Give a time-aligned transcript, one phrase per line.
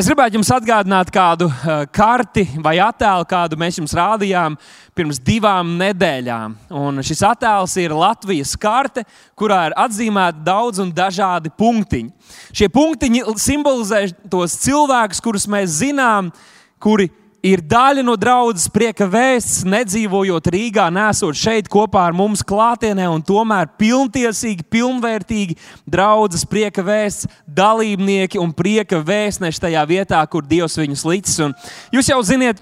[0.00, 4.54] Es gribētu jums atgādināt kādu uh, karti vai attēlu, kādu mēs jums rādījām
[4.96, 6.54] pirms divām nedēļām.
[6.80, 9.04] Un šis attēls ir Latvijas karte,
[9.36, 12.32] kurā ir atzīmēti daudz un dažādi punktiņi.
[12.48, 16.32] Šie punktiņi simbolizē tos cilvēkus, kurus mēs zinām,
[16.80, 17.10] kuri
[17.42, 23.24] ir daļa no draudzes prieka vēsts, nedzīvojot Rīgā, nesot šeit kopā ar mums klātienē, un
[23.24, 25.56] tomēr pilntiesīgi, pilnvērtīgi
[25.88, 31.40] draudzes prieka vēsts, dalībnieki un prieka vēstneši tajā vietā, kur Dievs viņus licis.
[31.44, 31.56] Un
[31.94, 32.60] jūs jau ziniet,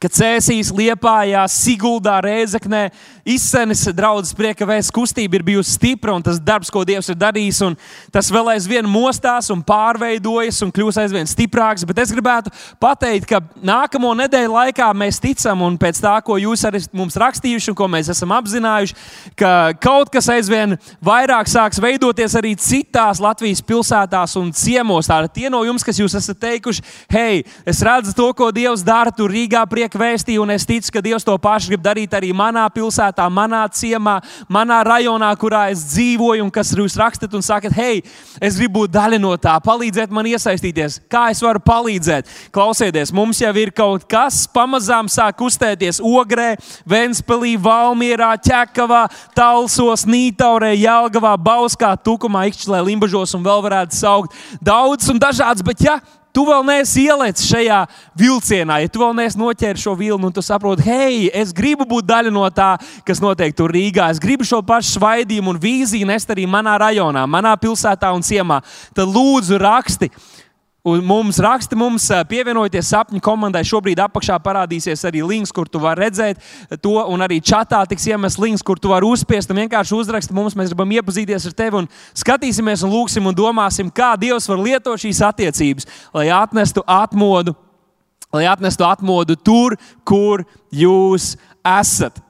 [0.00, 2.86] ka Cēsīs, Liepājā, Siguldā, Rēzeknē
[3.28, 7.58] izsenis draudzes prieka vēsts kustība ir bijusi stipra un tas darbs, ko Dievs ir darījis,
[7.66, 7.76] un
[8.08, 11.84] tas vēl aizvien mostās un pārveidojas un kļūs aizvien stiprāks.
[11.84, 16.64] Bet es gribētu pateikt, ka nākamo nedēļu laikā mēs ticam, un pēc tā, ko jūs
[16.64, 18.96] arī mums rakstījuši un ko mēs esam apzinājuši,
[19.36, 19.52] ka
[19.84, 25.12] kaut kas aizvien vairāk sāks veidoties arī citās Latvijas pilsētās un ciemos.
[25.12, 29.12] Tātad tie no jums, kas jūs esat teikuši, hei, es redzu to, ko Dievs dara
[29.12, 32.30] tur Rīgā priekšā prieka vēstīju, un es ticu, ka Dievs to pašu grib darīt arī
[32.32, 37.72] manā pilsētā, manā ciemā, manā rajonā, kurā es dzīvoju, un kas jūs rakstat un sakat,
[37.74, 38.02] hei,
[38.40, 41.00] es gribu būt daļa no tā, palīdziet man iesaistīties.
[41.10, 42.28] Kā es varu palīdzēt?
[42.52, 46.54] Klausieties, mums jau ir kaut kas, pamazām sāk kustēties Ogrē,
[46.88, 55.10] Ventspēlī, Valmierā, Čekavā, Talsos, Nītaurē, Jelgavā, Bauskā, Tukumā, Ikšķilē, Limbažos un vēl varētu saukt daudz
[55.10, 55.66] un dažādas.
[55.66, 55.98] Bet, ja
[56.34, 57.78] tu vēl neesi ielicis šajā
[58.18, 62.08] vilcienā, ja tu vēl neesi noķēris šo vilnu, un tu saproti, hei, es gribu būt
[62.08, 62.72] daļa no tā,
[63.06, 64.10] kas notiek tur Rīgā.
[64.12, 68.60] Es gribu šo pašu svaidījumu un vīziju nest arī manā rajonā, manā pilsētā un ciemā.
[68.96, 70.10] Tad lūdzu, raksti
[71.04, 76.40] mums raksta, mums pievienojoties sapņu komandai, šobrīd apakšā parādīsies arī links, kur tu vari redzēt
[76.82, 80.56] to, un arī čatā tiks iemests links, kur tu vari uzspiest vienkārši uzrakstīt mums.
[80.58, 85.00] Mēs gribam iepazīties ar tevi un skatīsimies, un lūgsim un domāsim, kā Dievs var lietot
[85.00, 87.54] šīs attiecības, lai atnestu atmodu,
[88.34, 91.34] lai atnestu atmodu tur, kur jūs
[91.66, 92.29] esat.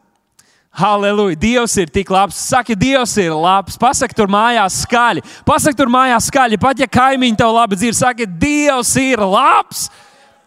[0.70, 1.34] Halleluja!
[1.34, 2.38] Dievs ir tik labs.
[2.38, 3.74] Saki, Dievs ir labs.
[3.80, 5.24] Pasaki, tur mājās skaļi.
[5.46, 6.60] Pasaki, tur mājās skaļi.
[6.62, 9.88] Pat ja kaimiņi tev labi dzird, saki, Dievs ir labs.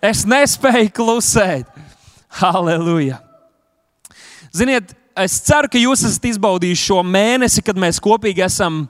[0.03, 1.67] Es nespēju klusēt.
[2.39, 3.19] Halleluja!
[4.53, 8.83] Ziniet, es ceru, ka jūs esat izbaudījuši šo mēnesi, kad mēs kopīgi esam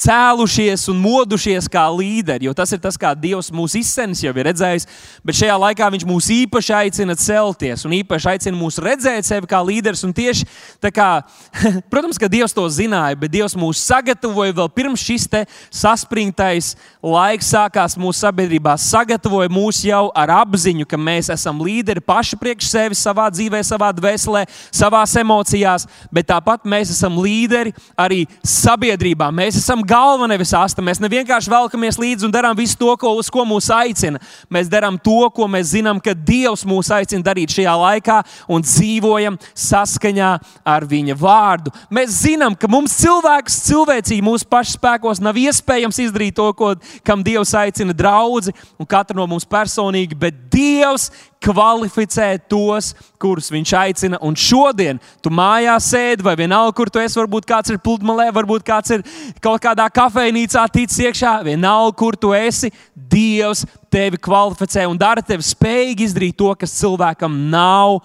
[0.00, 4.46] cēlušies un modušies kā līderi, jo tas ir tas, kā Dievs mūs izsens jau ir
[4.50, 4.88] redzējis,
[5.22, 9.58] bet šajā laikā Viņš mūs īpaši aicina celties un īpaši aicina mūs redzēt sevi kā
[9.64, 10.04] līderis.
[10.20, 10.46] Tieši
[10.82, 11.08] tā kā,
[11.92, 15.28] protams, ka Dievs to zināja, bet Dievs mūs sagatavoja vēl pirms šis
[15.74, 16.72] saspringtais
[17.02, 22.70] laiks sākās mūsu sabiedrībā, sagatavoja mūs jau ar apziņu, ka mēs esam līderi paši priekš
[22.70, 29.30] sevis, savā dzīvē, savā dvēselē, savā emocijās, bet tāpat mēs esam līderi arī sabiedrībā.
[29.34, 30.82] Mēs esam galva, nevis asta.
[30.84, 34.20] Mēs ne vienkārši velkamies līdzi un darām visu to, ko, uz ko mūs aicina.
[34.52, 39.38] Mēs darām to, ko mēs zinām, ka Dievs mūs aicina darīt šajā laikā un dzīvojam
[39.54, 40.30] saskaņā
[40.74, 41.70] ar Viņa vārdu.
[41.92, 46.72] Mēs zinām, ka mums cilvēks cilvēcīgi mūsu pašu spēkos nav iespējams izdarīt to, ko,
[47.06, 53.72] kam Dievs aicina draugi un katru no mums personīgi, bet Dievs kvalificē tos, kurus viņš
[53.80, 54.20] aicina.
[54.24, 58.64] Un šodien tu mājās sēdi, vai vienalga, kur tu esi, varbūt kāds ir pludmalē, varbūt
[58.66, 59.04] kāds ir
[59.42, 62.72] kaut kādā kafejnīcā ticis iekšā, vienalga, kur tu esi,
[63.10, 68.00] Dievs tevi kvalificē un dara tevi spējīgi izdarīt to, kas cilvēkam nav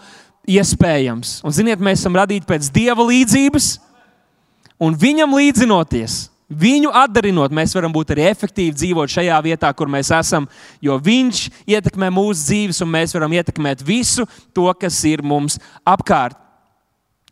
[0.50, 1.42] iespējams.
[1.46, 3.76] Un ziniet, mēs esam radīti pēc Dieva līdzības,
[4.82, 10.12] un viņam līdzinoties Viņu atdarinot, mēs varam būt arī efektīvi dzīvot šajā vietā, kur mēs
[10.14, 10.46] esam,
[10.78, 16.38] jo Viņš ietekmē mūsu dzīves, un mēs varam ietekmēt visu to, kas ir mums apkārt.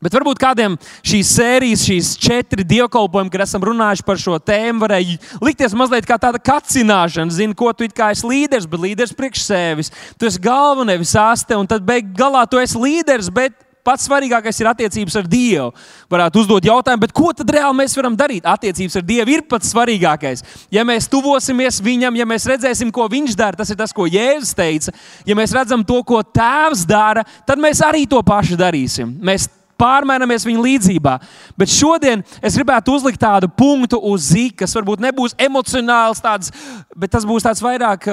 [0.03, 5.17] Bet varbūt kādiem šīs sērijas, šīs četri dievkalpojumi, kad esam runājuši par šo tēmu, varēja
[5.43, 7.33] likties mazliet kā tāda kacināšana.
[7.33, 9.93] Zini, ko tu kā esi līderis, bet līderis priekš sevis.
[10.19, 14.59] Tu esi galva, nevis aste, un tad beig galā tu esi līderis, bet pats svarīgākais
[14.61, 15.69] ir attiecības ar Dievu.
[16.11, 18.47] Varētu uzdot jautājumu, ko tad reāli mēs varam darīt?
[18.47, 20.45] Attiecības ar Dievu ir pats svarīgākais.
[20.73, 24.55] Ja mēs tuvosimies Viņam, ja mēs redzēsim, ko Viņš dara, tas ir tas, ko Jēzus
[24.55, 24.93] teica.
[25.27, 29.17] Ja mēs redzam to, ko Tēvs dara, tad mēs arī to pašu darīsim.
[29.23, 29.49] Mēs
[29.79, 31.17] pārmainamies viņa līdzjūtībā.
[31.57, 36.51] Bet šodien es gribētu uzlikt tādu punktu uz zīmes, kas varbūt nebūs emocionāls, tāds,
[36.95, 38.09] bet tas būs tāds vairāk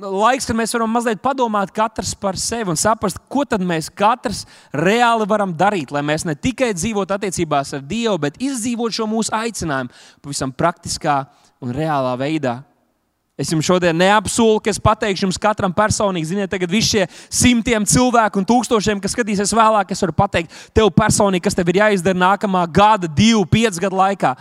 [0.00, 4.44] laiks, kad mēs varam mazliet padomāt katrs par sevi un saprast, ko tad mēs katrs
[4.74, 9.34] reāli varam darīt, lai mēs ne tikai dzīvotu attiecībās ar Dievu, bet izdzīvot šo mūsu
[9.34, 11.22] aicinājumu pavisam praktiskā
[11.62, 12.58] un reālā veidā.
[13.34, 17.82] Es jums šodien neapsolu, ka es pateikšu jums katram personīgi, ziniet, tagad visi šie simtiem
[17.82, 22.20] cilvēku un tūkstošiem, kas skatīsies vēlāk, es varu pateikt tev personīgi, kas tev ir jāizdara
[22.20, 24.36] nākamā gada, divu, piecu gadu laikā.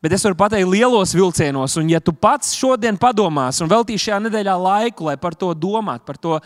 [0.00, 4.22] Bet es varu pateikt, lielos vilcienos, un ja tu pats šodien padomās un veltīsi šajā
[4.28, 6.38] nedēļā laiku, lai par to domātu, par to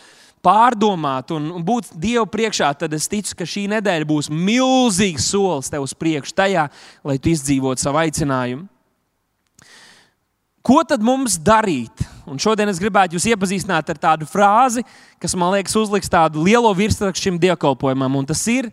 [0.44, 5.84] pārdomātu un būt Dievu priekšā, tad es ticu, ka šī nedēļa būs milzīgs solis tev
[5.84, 6.70] uz priekšu tajā,
[7.04, 8.70] lai tu izdzīvotu savu aicinājumu.
[10.64, 12.06] Ko tad mums darīt?
[12.24, 14.80] Un šodien es gribētu jūs iepazīstināt ar tādu frāzi,
[15.20, 18.70] kas man liekas, uzliks tādu lielo virsrakstu šim dievkalpojumam, un tas ir: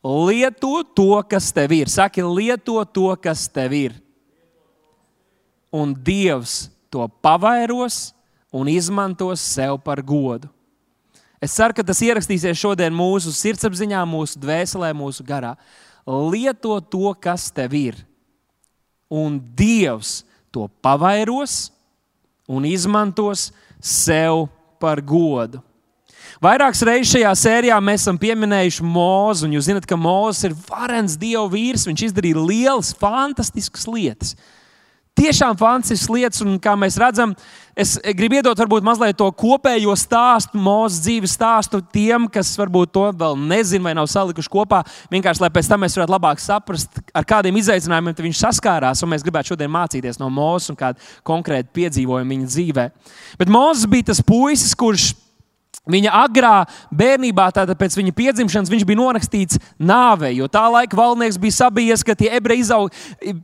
[0.00, 1.90] lieto to, kas tev ir.
[1.92, 3.98] Saki, lieto to, kas tev ir.
[5.68, 8.14] Un Dievs to pavairos
[8.48, 10.48] un izmantos sev par godu.
[11.38, 15.52] Es ceru, ka tas ierakstīsies šodien mūsu sirdsapziņā, mūsu dvēselē, mūsu garā.
[16.08, 18.00] Lieto to, kas tev ir.
[19.12, 20.22] Un Dievs
[20.52, 21.68] to pavairos
[22.48, 23.48] un izmantos
[23.80, 24.46] sev
[24.80, 25.62] par godu.
[26.42, 31.16] Vairākas reizes šajā sērijā mēs esam pieminējuši Mūzu, un jūs zināt, ka Mūzes ir varens
[31.18, 31.86] dievu vīrs.
[31.88, 34.36] Viņš izdarīja lielas, fantastiskas lietas
[35.18, 37.34] tiešām fantastiskas lietas, un kā mēs redzam,
[37.78, 43.04] es gribu iedot varbūt mazliet to kopējo stāstu, mūsu dzīves stāstu tiem, kas varbūt to
[43.20, 44.82] vēl nezina vai nav salikuši kopā.
[45.12, 49.26] Vienkārši, lai pēc tam mēs varētu labāk saprast, ar kādiem izaicinājumiem viņš saskārās, un mēs
[49.26, 52.90] gribētu šodien mācīties no mūsu un kādu konkrētu piedzīvojumu viņa dzīvē.
[53.40, 55.12] Bet Mozus bija tas puisis, kurš
[55.88, 61.38] Viņa agrā bērnībā, tātad pēc viņa piedzimšanas, viņš bija norakstīts nāvei, jo tā laika valdnieks
[61.40, 62.92] bija sabijies, ka tie ebreji izaug,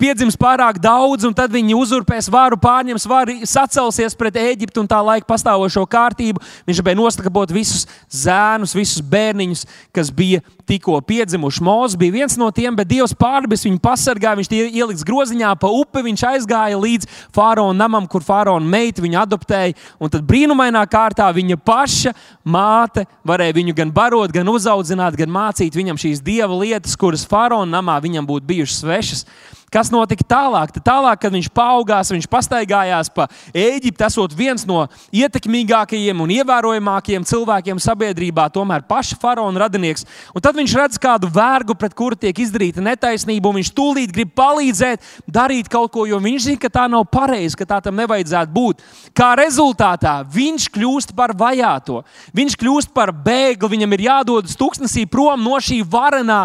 [0.01, 4.99] piedzims pārāk daudz, un tad viņi uzurpēs varu, pārņems varu, sacelsies pret Eģiptu un tā
[5.01, 6.43] laika pastāvošo kārtību.
[6.69, 9.65] Viņš gribēja nostakabot visus zēnus, visus bērniņus,
[9.97, 11.65] kas bija tikko piedzimuši.
[11.65, 14.37] Mūzis bija viens no tiem, bet Dievs pārdabis viņu pasargāja.
[14.41, 19.21] Viņš tie ieliks groziņā pa upi, viņš aizgāja līdz faraona namam, kur faraona meita viņu
[19.25, 22.15] adoptēja, un tad brīnumainā kārtā viņa paša
[22.45, 27.79] māte varēja viņu gan barot, gan uzaudzināt, gan mācīt viņam šīs dieva lietas, kuras faraona
[27.79, 29.27] namā viņam būtu bijušas svešas.
[29.75, 30.71] Kas notika tālāk?
[30.77, 37.25] Tad tālāk, kad viņš paaugās, viņš pastaigājās pa Eģipti, esot viens no ietekmīgākajiem un ievērojamākajiem
[37.27, 40.07] cilvēkiem sabiedrībā, tomēr paša faraona radinieks.
[40.31, 44.31] Un tad viņš redz kādu vergu, pret kuru tiek izdarīta netaisnība, un viņš tūlīt grib
[44.39, 48.55] palīdzēt, darīt kaut ko, jo viņš zina, ka tā nav pareizi, ka tā tam nevajadzētu
[48.55, 48.87] būt.
[49.11, 55.43] Kā rezultātā viņš kļūst par vajāto, viņš kļūst par bēgli, viņam ir jādodas tūkstnesī prom
[55.43, 56.45] no šī varenā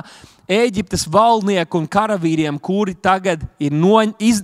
[0.50, 4.42] Eģiptes valdnieku un karavīriem, kuri tagad ir, no, iz,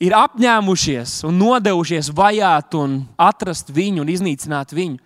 [0.00, 4.96] ir apņēmušies un nodevušies vajāt un atrast viņu un iznīcināt viņu.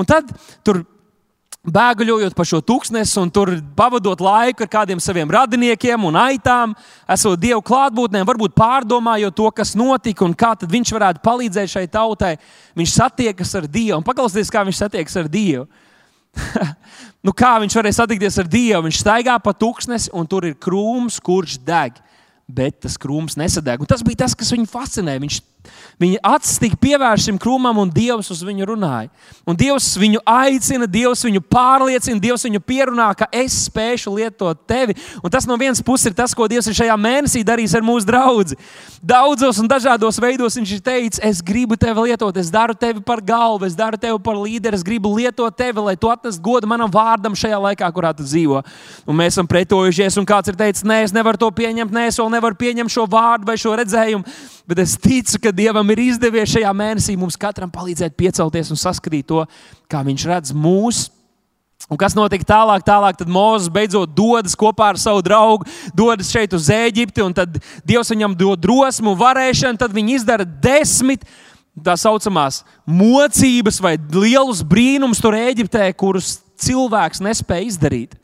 [0.00, 0.30] Un tad
[0.64, 0.80] tur
[1.60, 6.72] bēgaļojot pa šo tūkstnesi un tur pavadot laiku ar kādiem saviem radiniekiem un aitām,
[7.04, 12.38] esot Dievu klātbūtnē, varbūt pārdomājot to, kas notika un kā viņš varētu palīdzēt šai tautai,
[12.78, 14.00] viņš satiekas ar Dievu.
[14.00, 15.68] Un paklausieties, kā viņš satiekas ar Dievu.
[17.26, 18.84] nu, kā viņš varēja satikties ar Dievu?
[18.86, 21.98] Viņš staigā pa tūkstnesi, un tur ir krūms, kurš deg.
[22.50, 23.82] Bet tas krūms nesadeg.
[23.82, 25.22] Un tas bija tas, kas viņu fascinēja.
[25.22, 25.40] Viņš
[26.00, 29.10] Viņa acis tika pievērsta šim krūmam, un Dievs uz viņu runāja.
[29.44, 34.96] Un Dievs viņu aicina, Dievs viņu pārliecina, Dievs viņu pierunā, ka es spēšu lietot tevi.
[35.20, 38.08] Un tas no vienas puses ir tas, ko Dievs ir šajā mēnesī darījis ar mūsu
[38.08, 38.56] draugu.
[39.04, 43.20] Daudzos un dažādos veidos viņš ir teicis, es gribu tevi lietot, es daru tevi par
[43.20, 46.88] galvu, es daru tevi par līderi, es gribu lietot tevi, lai tu atnestu godu manam
[46.92, 48.62] vārdam šajā laikā, kurā tu dzīvo.
[49.04, 52.20] Un mēs esam pretojušies, un kāds ir teicis, nē, es nevaru to pieņemt, nē, es
[52.20, 54.24] vēl nevaru pieņemt šo vārdu vai šo redzējumu.
[54.70, 59.26] Bet es ticu, ka Dievam ir izdevies šajā mēnesī mums katram palīdzēt piecelties un saskatīt
[59.26, 59.42] to,
[59.90, 61.08] kā Viņš redz mūsu.
[61.90, 62.84] Un kas notika tālāk?
[62.86, 65.66] Tālāk Mozus beidzot dodas kopā ar savu draugu,
[65.96, 69.80] dodas šeit uz Eģipti, un tad Dievs viņam dod drosmu, varēšanu.
[69.80, 71.24] Tad viņi izdara desmit
[71.82, 78.19] tā saucamās mocības vai lielus brīnumus tur Eģiptē, kurus cilvēks nespēja izdarīt.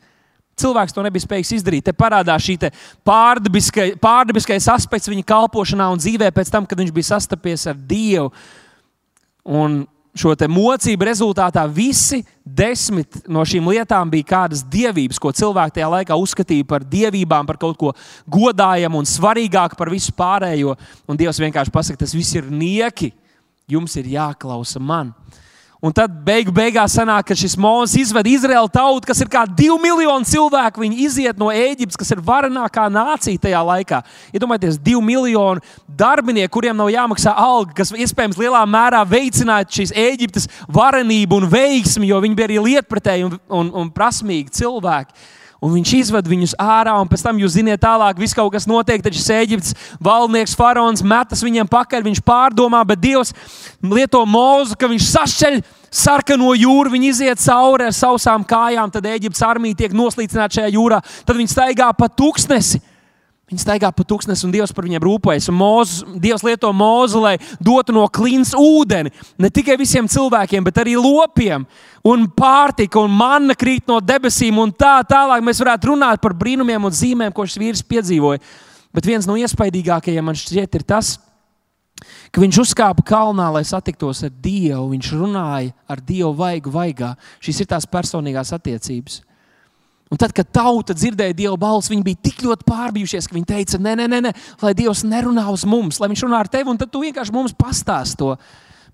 [0.57, 1.85] Cilvēks to nebija spējīgs izdarīt.
[1.85, 2.71] Te parādās šī te
[3.05, 8.31] pārdabiskais, pārdabiskais aspekts viņa kalpošanā un dzīvē pēc tam, kad viņš bija sastapies ar Dievu.
[9.45, 9.83] Un
[10.17, 16.17] šo mocību rezultātā visi desmit no šīm lietām bija kādas dievības, ko cilvēki tajā laikā
[16.17, 17.93] uzskatīja par dievībām, par kaut ko
[18.25, 20.73] godājamu un svarīgāku par visu pārējo.
[21.07, 23.13] Un Dievs vienkārši pasakā, tas viss ir nieki.
[23.69, 25.13] Jums ir jāklausa man.
[25.77, 29.75] Un tad beigu beigās sanāk, ka šis Mozus izved Izraēlu tautu, kas ir kā divi
[29.83, 30.81] miljoni cilvēku.
[30.81, 34.01] Viņi iziet no Ēģiptes, kas ir varenākā nācija tajā laikā.
[34.33, 35.61] Iedomājieties, divi miljoni
[35.99, 42.09] darbinieku, kuriem nav jāmaksā alga, kas iespējams lielā mērā veicināja šīs Ēģiptes varenību un veiksmi,
[42.09, 46.95] jo viņi bija arī lietpratēji un, un, un prasmīgi cilvēki un viņš izved viņus ārā,
[47.01, 49.01] un pēc tam jūs zināt, tālāk viss kaut kas notiek.
[49.03, 53.33] Tad šis Eģiptes valdnieks, faraons metas viņiem pakaļ, viņš pārdomā, bet Dievs
[53.81, 55.61] lieto mūzu, ka viņš sašķeļ
[55.93, 61.01] sarkano jūru, viņi iziet cauri ar sausām kājām, tad Eģiptes armija tiek noslīcināta šajā jūrā,
[61.25, 62.81] tad viņi staigā pa tūkstnesi.
[63.47, 65.45] Viņi staigā pa tūkstnesi, un Dievs par viņiem rūpējas.
[65.55, 70.97] Mūzes, Dievs lieto mūzu, lai dotu no klints ūdeni ne tikai visiem cilvēkiem, bet arī
[70.99, 71.63] lopiem.
[72.03, 76.89] Un pārtika un manna krīt no debesīm, un tā tālāk mēs varētu runāt par brīnumiem
[76.89, 78.43] un zīmēm, ko šis vīrs piedzīvoja.
[78.91, 81.13] Bet viens no iespaidīgākajiem man šķiet ir tas,
[82.35, 84.89] ka viņš uzkāpa kalnā, lai satiktos ar Dievu.
[84.91, 87.13] Viņš runāja ar Dievu vaigu vaigā.
[87.39, 89.21] Šīs ir tās personīgās attiecības.
[90.07, 93.79] Un tad, kad tauta dzirdēja Dieva balsi, viņi bija tik ļoti pārbijušies, ka viņi teica,
[93.83, 96.79] nē, nē, nē, nē lai Dievs nerunā uz mums, lai Viņš runā ar tevi, un
[96.79, 98.31] tad tu vienkārši mums pastāst to.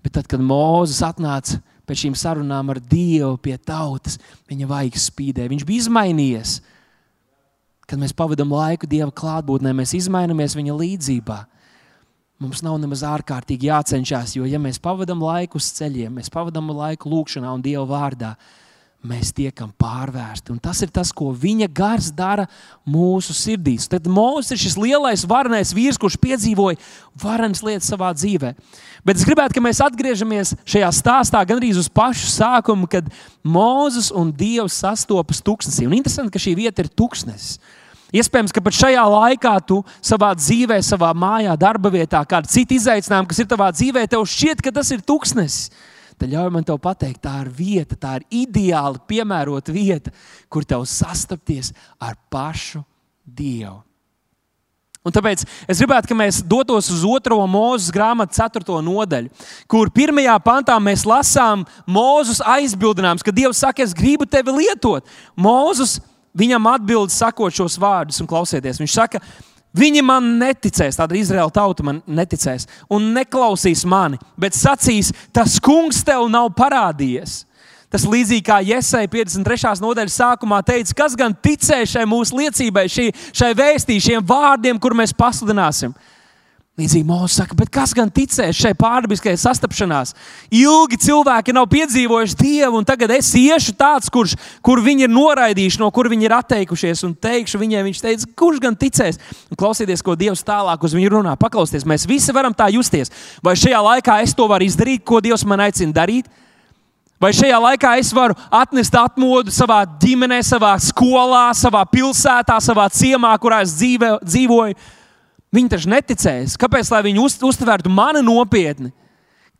[0.02, 4.18] Bet tad, kad Mozus atnāca pēc šīm sarunām ar Dievu pie tautas,
[4.50, 5.52] viņa vaigas spīdēja.
[5.52, 6.58] Viņš bija izmainījies.
[7.84, 11.38] Kad mēs pavadām laiku Dieva klātbūtnē, mēs izmainamies Viņa līdzībā.
[12.42, 17.12] Mums nav nemaz ārkārtīgi jācenšas, jo, ja mēs pavadām laiku uz ceļiem, mēs pavadām laiku
[17.12, 18.32] lūgšanā un Dieva vārdā,
[19.04, 20.52] mēs tiekam pārvērsti.
[20.54, 22.46] Un tas ir tas, ko viņa gars dara
[22.88, 23.86] mūsu sirdīs.
[23.90, 26.80] Tad Mozus ir šis lielais, varenais vīrs, kurš piedzīvoja
[27.20, 28.54] varenas lietas savā dzīvē.
[29.04, 33.08] Bet es gribētu, lai mēs atgriežamies šajā stāstā gandrīz uz pašu sākumu, kad
[33.44, 35.88] Mozus un Dievs sastopas tuksnesī.
[35.88, 37.58] Un interesanti, ka šī vieta ir tuksnesis.
[38.14, 43.26] Iespējams, ka pat šajā laikā tu savā dzīvē, savā mājā, darba vietā, kāda cita izaicinājuma,
[43.26, 45.72] kas ir tavā dzīvē, tev šķiet, ka tas ir tuksnesis
[46.18, 50.12] tad ļauj man te pateikt, tā ir vieta, tā ir ideāli piemērota vieta,
[50.48, 52.84] kur tev sastapties ar pašu
[53.24, 53.80] Dievu.
[55.04, 58.78] Un tāpēc es gribētu, lai mēs dotos uz otro mūža grāmatu, 4.
[58.86, 59.28] nodaļu,
[59.68, 65.04] kur pirmajā pantā mēs lasām Mūzus aizbildinājumus, ka Dievs saka, es gribu tevi lietot.
[65.36, 65.98] Mūzus
[66.32, 69.20] viņam atbild, sakot šos vārdus, un klausieties, viņš saka,
[69.74, 76.04] Viņi man neticēs, tāda Izraēla tauta man neticēs un neklausīs mani, bet sacīs, tas kungs
[76.06, 77.40] tev nav parādījies.
[77.90, 79.76] Tas līdzīgi kā Iesai 53.
[79.82, 84.96] nodaļas sākumā teica, kas gan ticēs šai mūsu liecībai, šai, šai vēstī, šiem vārdiem, kur
[84.98, 85.94] mēs pasludināsim.
[86.74, 90.10] Līdzīgi Mozus saka, bet kas gan ticēs šai pārdabiskajai sastapšanās?
[90.58, 95.78] Ilgi cilvēki nav piedzīvojuši Dievu, un tagad es iešu tāds, kurš, kur viņi ir noraidījuši,
[95.78, 99.20] no kur viņi ir atteikušies, un teikšu viņiem, viņš teica, kurš gan ticēs?
[99.54, 101.36] Un klausieties, ko Dievs tālāk uz viņu runā.
[101.38, 103.14] Paklausieties, mēs visi varam tā justies.
[103.38, 106.26] Vai šajā laikā es to varu izdarīt, ko Dievs man aicina darīt?
[107.22, 113.30] Vai šajā laikā es varu atnest atmodu savā ģimenē, savā skolā, savā pilsētā, savā ciemā,
[113.38, 115.02] kurā es dzīve, dzīvoju?
[115.54, 116.58] Viņi taču neticēs.
[116.58, 118.90] Kāpēc lai viņi uz, uztvertu mani nopietni?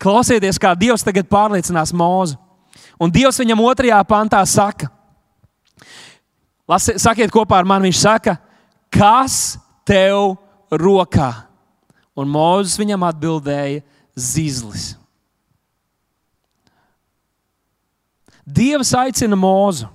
[0.02, 2.38] Klausieties, kā Dievs tagad pārliecinās mūzu.
[2.98, 4.90] Un Dievs viņam otrajā pantā saka,
[6.68, 8.38] Lasi, sakiet kopā ar mani, viņš saka,
[8.92, 10.38] kas tev
[10.72, 11.44] rokā?
[12.16, 13.82] Un Mozus viņam atbildēja,
[14.16, 14.94] zizlis.
[18.44, 19.88] Dievs aicina Mūzu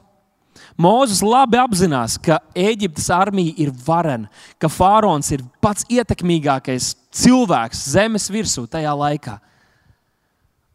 [0.80, 4.30] Mozus labi apzinās, ka Eģiptes armija ir varena,
[4.60, 9.38] ka Fārons ir pats ietekmīgākais cilvēks zemes virsū tajā laikā.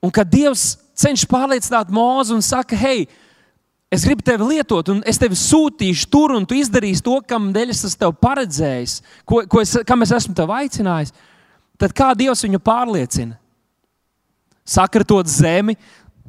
[0.04, 3.06] Un kad Dievs cenšas pārliecināt Mozu un saka, hei,
[3.92, 7.72] es gribu tevi lietot, un es tevi sūtīšu tur, un tu izdarīsi to, kam dēļ
[7.72, 11.14] es esmu paredzējis, ko, ko es, kam es esmu tev aicinājis,
[11.80, 13.38] tad kā Dievs viņu pārliecina?
[14.64, 15.74] Sakratot zemi,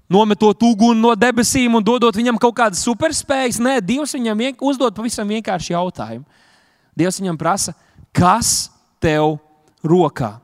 [0.10, 3.60] nometot uguni no debesīm un dodot viņam kaut kādas superspējas.
[3.62, 6.26] Nē, Dievs viņam vien, uzdod pavisam vienkāršu jautājumu.
[6.96, 7.76] Dievs viņam prasa,
[8.16, 8.70] kas
[9.04, 9.38] tev
[9.84, 10.36] rokā?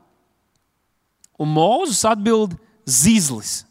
[1.40, 2.54] Un Mūzus atbild
[2.86, 3.62] zizlis.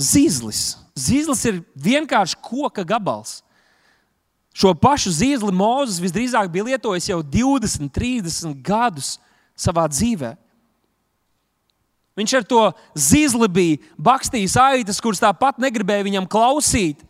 [0.00, 0.74] Zizlis.
[0.96, 3.40] Zizlis ir vienkārši koka gabals.
[4.56, 9.14] Šo pašu zīzli Mūzes visdrīzāk bija lietojis jau 20, 30 gadus
[9.56, 10.36] savā dzīvēm.
[12.20, 12.62] Viņš ar to
[12.92, 17.00] zīzli bija bakstījis aitas, kuras tāpat negribēja viņam klausīt.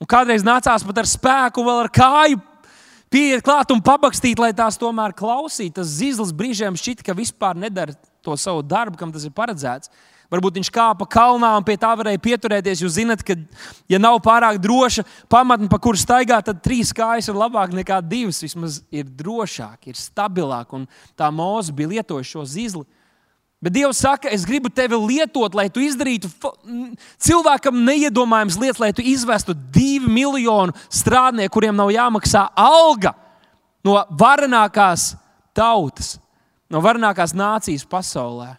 [0.00, 2.40] Un kādreiz nācās pat ar spēku, vēl ar kāju
[3.12, 5.76] pieiet klāt un pabakstīt, lai tās tomēr klausītu.
[5.80, 9.92] Tas zīzlis brīžiem šķita, ka vispār nedara to savu darbu, kam tas ir paredzēts.
[10.30, 12.84] Varbūt viņš kāpa kalnā un pie tā varēja pieturēties.
[12.84, 13.34] Jūs zināt, ka,
[13.90, 18.38] ja nav pārāk droša pamatne, pa kuru staigāt, tad trīs kājas ir labāk nekā divas.
[18.44, 20.70] Vismaz ir drošāk, ir stabilāk.
[20.78, 20.86] Un
[21.18, 22.86] tā mūzika bija lietojusi šo zīzli.
[23.60, 26.30] Bet Dievs saka, es gribu tevi lietot, lai tu izdarītu
[27.20, 33.12] cilvēkam neiedomājamas lietas, lai tu izvestu divu miljonu strādnieku, kuriem nav jāmaksā alga
[33.84, 35.10] no varenākās
[35.56, 36.14] tautas,
[36.72, 38.54] no varenākās nācijas pasaulē.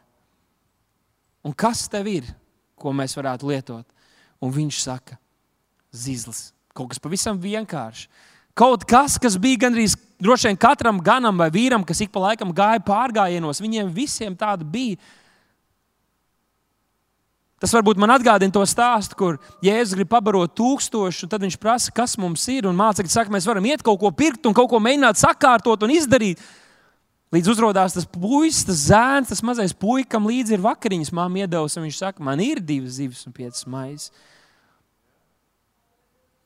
[1.42, 2.30] Un kas tev ir,
[2.78, 3.88] ko mēs varētu lietot?
[4.42, 5.18] Un viņš saka,
[5.90, 6.52] zizlis.
[6.78, 8.06] Kaut kas pavisam vienkāršs.
[8.58, 12.54] Kaut kas, kas bija gandrīz droši vien katram ganam vai vīram, kas ik pa laikam
[12.56, 15.00] gāja pārgājienos, viņiem visiem tāda bija.
[17.62, 21.94] Tas varbūt man atgādina to stāstu, kur Jēzus grib pabarot tūkstošu, un tad viņš prasa,
[21.94, 22.66] kas mums ir.
[22.66, 25.94] Un mācekļi saka, mēs varam iet kaut ko pirkt un kaut ko mēģināt sakārtot un
[25.94, 26.42] izdarīt.
[27.32, 31.84] Līdz uzrādās tas puisis, tas zēns, tas mazais puisis, kam līdzi ir vakariņas, māmiņa iedavusi.
[31.86, 34.10] Viņš saka, man ir divas zivis un piecas maizes.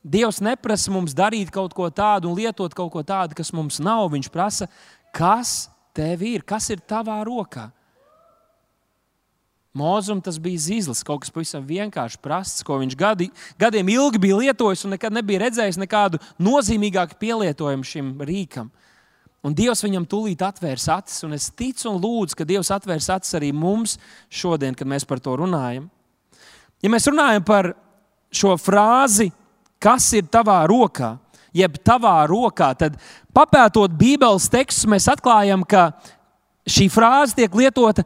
[0.06, 4.06] Dievs neprasa mums darīt kaut ko tādu un lietot kaut ko tādu, kas mums nav.
[4.12, 4.68] Viņš prasa,
[5.10, 7.72] kas tev ir, kas ir tavā rokā.
[9.76, 13.26] Mūzum tas bija zīles, kaut kas pavisam vienkārši prasts, ko viņš gadi,
[13.60, 18.70] gadiem ilgi bija lietojis un nekad nebija redzējis nekādu nozīmīgāku pielietojumu šim rīkam.
[19.44, 23.36] Un Dievs viņam tūlīt atvērs acis, un es ticu un lūdzu, ka Dievs atvērs acis
[23.36, 23.98] arī mums
[24.32, 25.90] šodien, kad mēs par to runājam.
[26.80, 27.74] Ja mēs runājam par
[28.32, 29.28] šo frāzi,
[29.86, 31.14] kas ir tavā rokā,
[31.54, 32.98] jeb tavā rokā, tad
[33.36, 35.92] papētot Bībeles tekstus, mēs atklājam, ka
[36.66, 38.04] šī frāze tiek lietota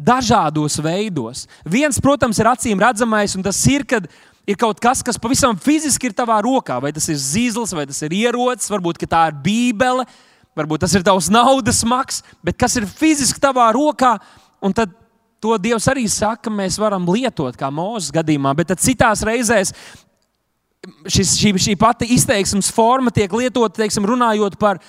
[0.00, 1.44] dažādos veidos.
[1.68, 4.08] Viens, protams, ir acīm redzamais, un tas ir, kad
[4.48, 6.80] ir kaut kas, kas pavisam fiziski ir tavā rokā.
[6.82, 10.06] Vai tas ir zīles, vai tas ir ierocis, varbūt tā ir bībele,
[10.58, 14.16] varbūt tas ir tavs naudas maks, bet kas ir fiziski tavā rokā,
[14.64, 14.96] un tad
[15.40, 19.72] to Dievs arī saka, mēs varam lietot, kā mūzes gadījumā, bet citās reizēs.
[21.04, 24.80] Šis, šī, šī pati izteiksmes forma tiek lietota, teiksim, runājot par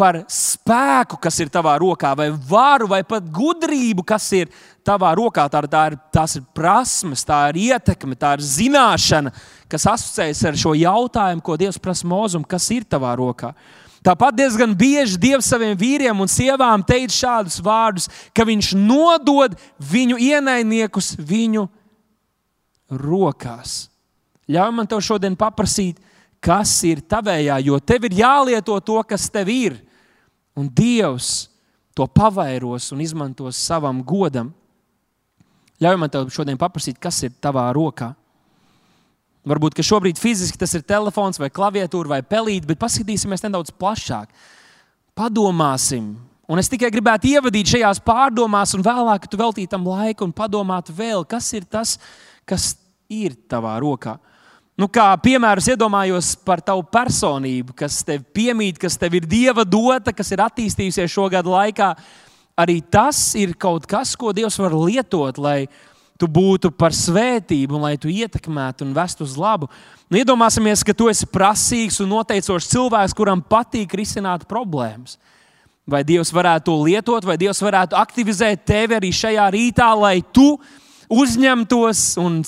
[0.00, 4.48] par spēku, kas ir tavā rokā, vai varu, vai pat gudrību, kas ir
[4.86, 5.44] tavā rokā.
[5.52, 9.34] Tā, tā ir, tās ir prasmes, tā ir ietekme, tā ir zināšana,
[9.70, 13.52] kas asociējas ar šo jautājumu, ko Dievs prasa mūzum, kas ir tavā rokā.
[14.06, 20.16] Tāpat diezgan bieži Dievs saviem vīriem un sievām teica šādus vārdus, ka Viņš nodod viņu
[20.16, 21.68] ienaidniekus viņu
[22.88, 23.89] rokās.
[24.50, 26.00] Ļauj man tev šodien paprasīt,
[26.42, 29.76] kas ir tavējā, jo tev ir jālieto to, kas tev ir
[30.58, 31.50] un Dievs
[31.94, 34.50] to pavairos un izmantos savam godam.
[35.80, 38.12] Ļauj man te šodien paprasīt, kas ir tavā rokā.
[39.48, 44.28] Varbūt šobrīd fiziski tas ir telefons, vai klaviatūra, vai pelīte, bet paskatīsimies nedaudz plašāk.
[45.16, 46.12] Padomāsim,
[46.44, 50.92] un es tikai gribētu ievadīt šajās pārdomās, un vēlāk tu veltītu tam laiku un padomāt
[50.92, 51.96] vēl, kas ir tas,
[52.44, 52.74] kas
[53.08, 54.18] ir tavā rokā.
[54.78, 60.14] Nu, kā piemērs iedomājos par tavu personību, kas tev piemīt, kas tev ir dieva dota,
[60.16, 61.92] kas ir attīstījusies šo gadu laikā.
[62.60, 65.68] Arī tas ir kaut kas, ko Dievs var lietot, lai
[66.20, 69.70] tu būtu par svētību, un lai tu ietekmētu un vestu uz labu.
[70.10, 75.16] Nu, iedomāsimies, ka tu esi prasīgs un noteicošs cilvēks, kuram patīk risināt problēmas.
[75.90, 80.52] Vai Dievs varētu to lietot, vai Dievs varētu aktivizēt tevi arī šajā rītā, lai tu
[81.10, 82.42] uzņemtos un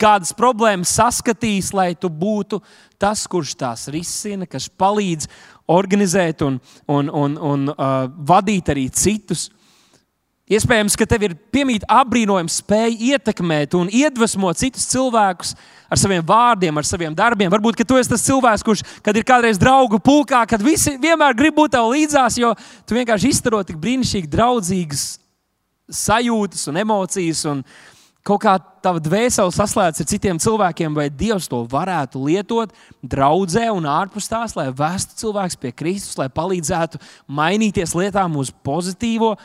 [0.00, 2.60] kādas problēmas saskatīs, lai tu būtu
[3.00, 5.28] tas, kurš tās risina, kas palīdz
[5.72, 9.48] organizēt un, un, un, un uh, vadīt arī citus.
[10.46, 15.56] Iespējams, ka tev ir piemīta apbrīnojama spēja ietekmēt un iedvesmot citus cilvēkus
[15.90, 17.50] ar saviem vārdiem, ar saviem darbiem.
[17.50, 21.58] Varbūt tu esi tas cilvēks, kurš, kad ir kādreiz draugu pulkā, kad visi vienmēr grib
[21.58, 22.52] būt tev līdzās, jo
[22.86, 25.04] tu vienkārši izturot tik brīnišķīgi draudzīgas
[25.90, 27.42] sajūtas un emocijas.
[27.50, 27.95] Un, uh,
[28.26, 33.86] kaut kā tava dvēsele saslēdzas ar citiem cilvēkiem, vai Dievs to varētu lietot draudzē un
[33.90, 39.36] ārpus tās, lai vestu cilvēkus pie Kristus, lai palīdzētu mainīties lietām uz pozitīvo.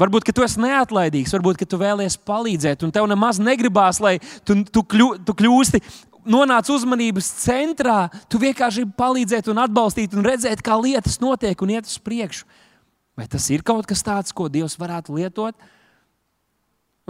[0.00, 4.14] Varbūt, ka tu esi neatlaidīgs, varbūt, ka tu vēlies palīdzēt, un tev nemaz negribās, lai
[4.48, 5.82] tu, tu, kļu, tu kļūsti.
[6.30, 11.74] Nonāc uzmanības centrā, tu vienkārši gribi palīdzēt, un atbalstīt, un redzēt, kā lietas notiek un
[11.74, 12.48] iet uz priekšu.
[13.18, 15.56] Vai tas ir kaut kas tāds, ko Dievs varētu lietot?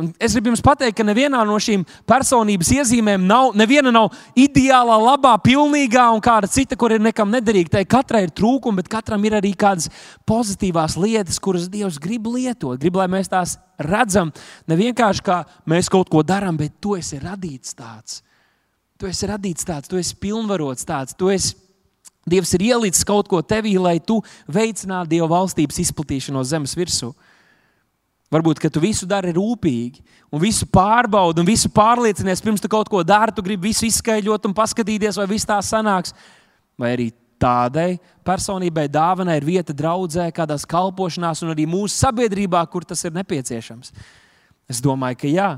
[0.00, 4.96] Un es gribu jums pateikt, ka nevienā no šīm personības iezīmēm nav, neviena nav ideālā,
[4.96, 7.74] labā, pilnīgā un kāda cita, kur ir nekam nederīga.
[7.74, 9.90] Tai katrai ir trūkumi, bet katram ir arī kādas
[10.28, 12.80] pozitīvas lietas, kuras Dievs grib lietot.
[12.80, 14.32] Grib, lai mēs tās redzam.
[14.70, 18.22] Ne vienkārši kā mēs kaut ko darām, bet tu esi radīts tāds.
[19.00, 21.16] Tu esi radīts tāds, tu esi pilnvarots tāds.
[21.16, 21.58] Tu esi
[22.30, 24.18] Dievs ir ielicis kaut ko tevī, lai tu
[24.52, 27.08] veicinātu Dieva valstības izplatīšanos zemes virsū.
[28.30, 32.86] Varbūt, ka tu visu dari rūpīgi, un visu pārbaudi, un visu pārliecinies, pirms tu kaut
[32.90, 33.34] ko dari.
[33.34, 36.14] Tu gribi visu izskaidrot un paskatīties, vai viss tā sanāks.
[36.78, 37.08] Vai arī
[37.42, 43.16] tādai personībai dāvanai ir vieta draudzē, kādās kalpošanās, un arī mūsu sabiedrībā, kur tas ir
[43.16, 43.90] nepieciešams.
[44.70, 45.50] Es domāju, ka jā.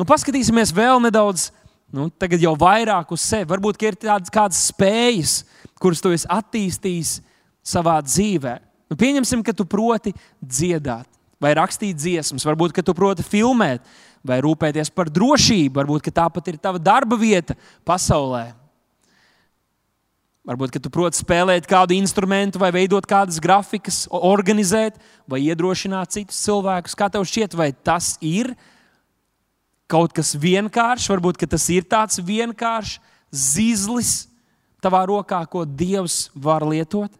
[0.00, 1.50] Nu, paskatīsimies vēl nedaudz,
[1.92, 3.50] nu, tagad jau vairāk uz sevi.
[3.52, 5.42] Varbūt ir tādas kādas spējas,
[5.76, 7.18] kuras tu esi attīstījis
[7.68, 8.56] savā dzīvē.
[8.88, 13.82] Nu, pieņemsim, ka tu proti dziedāt vai rakstīt dziesmas, varbūt tu proti filmēt,
[14.26, 18.50] vai rūpēties par drošību, varbūt tā pat ir tava darba vieta pasaulē.
[20.48, 24.96] Varbūt tu proti spēlēt kādu instrumentu, vai veidot kādas grafikas, organizēt,
[25.28, 26.96] vai iedrošināt citus cilvēkus.
[26.96, 28.54] Kā tev šķiet, vai tas ir
[29.88, 32.96] kaut kas vienkāršs, varbūt tas ir tāds vienkāršs
[33.28, 34.14] zīzlis
[34.80, 37.12] tavā rokā, ko Dievs var lietot.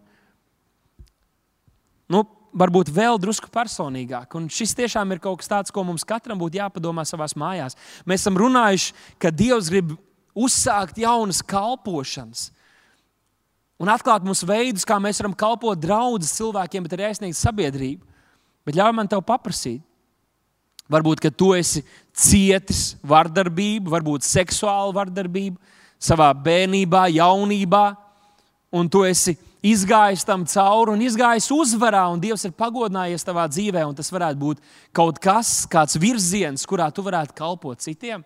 [2.08, 4.34] Nu, varbūt vēl drusku personīgāk.
[4.38, 7.76] Un šis tiešām ir kaut kas tāds, ko mums katram būtu jāpadomā savā mājās.
[8.08, 9.96] Mēs esam runājuši, ka Dievs grib
[10.38, 12.48] uzsākt jaunas kalpošanas.
[13.78, 18.02] Un atklāt mums veidus, kā mēs varam kalpot draudzes cilvēkiem, bet arī aizsniegt sabiedrību.
[18.66, 19.84] Bet ļauj man te paprasīt,
[20.88, 21.82] Varbūt, ka tu esi
[22.16, 25.58] cietis vardarbību, varbūt seksuālu vardarbību
[26.00, 27.82] savā bērnībā, jaunībā,
[28.72, 29.34] un tu esi
[29.68, 34.40] izgājis tam cauri un izgājis uzvarā, un Dievs ir pagodinājies tavā dzīvē, un tas varētu
[34.40, 34.64] būt
[34.96, 38.24] kaut kas, kāds virziens, kurā tu varētu kalpot citiem.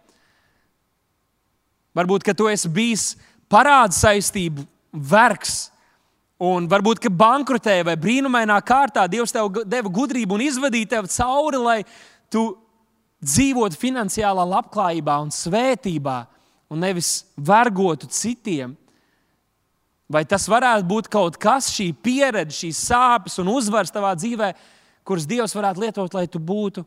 [1.97, 3.07] Varbūt, ka tu esi bijis
[3.53, 5.69] parādu saistību vergs,
[6.43, 11.61] un varbūt, ka bankrotē vai brīnumainā kārtā Dievs tev deva gudrību un izvadīja tevi cauri,
[11.63, 11.79] lai
[12.33, 12.49] tu
[13.23, 16.17] dzīvotu finansiālā labklājībā un svētībā,
[16.73, 18.75] un nevis vergotu citiem.
[20.13, 24.51] Vai tas varētu būt kaut kas, šī pieredze, šīs sāpes un uzvaras tavā dzīvē,
[25.09, 26.85] kuras Dievs varētu lietot, lai tu būtu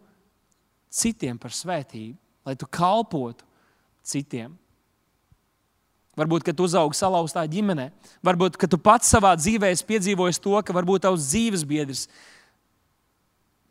[0.93, 3.47] citiem par svētību, lai tu kalpotu
[4.05, 4.53] citiem.
[6.15, 7.89] Varbūt, ka tu uzaugi salauztā ģimenē,
[8.23, 12.33] varbūt, ka tu pats savā dzīvē esi piedzīvojis to, ka varbūt tavs dzīves biedrs ir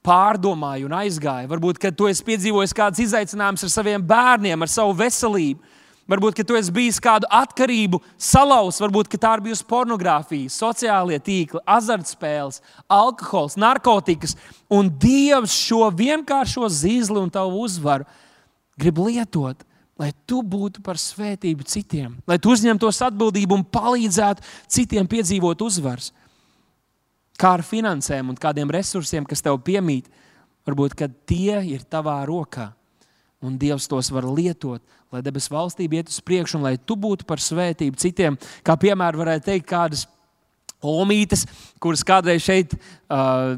[0.05, 1.49] pārdomāju un aizgāju.
[1.51, 5.81] Varbūt, ka tu esi piedzīvojis kādas izaicinājumus ar saviem bērniem, ar savu veselību.
[6.11, 11.63] Varbūt, ka tu esi bijis kādu atkarību salauz, varbūt tā ir bijusi pornogrāfija, sociālie tīkli,
[11.65, 12.61] azartspēles,
[12.93, 14.37] alkohols, narkotikas.
[14.69, 18.05] Un Dievs šo vienkāršo zīzli un tavu uzvaru
[18.77, 19.65] grib lietot,
[19.97, 24.45] lai tu būtu par svētību citiem, lai tu uzņemtos atbildību un palīdzētu
[24.77, 26.11] citiem piedzīvot uzvaras
[27.41, 30.09] kā ar finansēm un kādiem resursiem, kas tev piemīt,
[30.67, 32.73] varbūt tie ir tavā rokā.
[33.45, 34.81] Un Dievs tos var lietot,
[35.15, 38.39] lai debesu valstība iet uz priekšu, un lai tu būtu par svētību citiem.
[38.67, 40.05] Kā piemēram, varētu teikt, kādas
[40.85, 41.45] omītes,
[41.83, 43.55] kuras kādreiz šeit uh,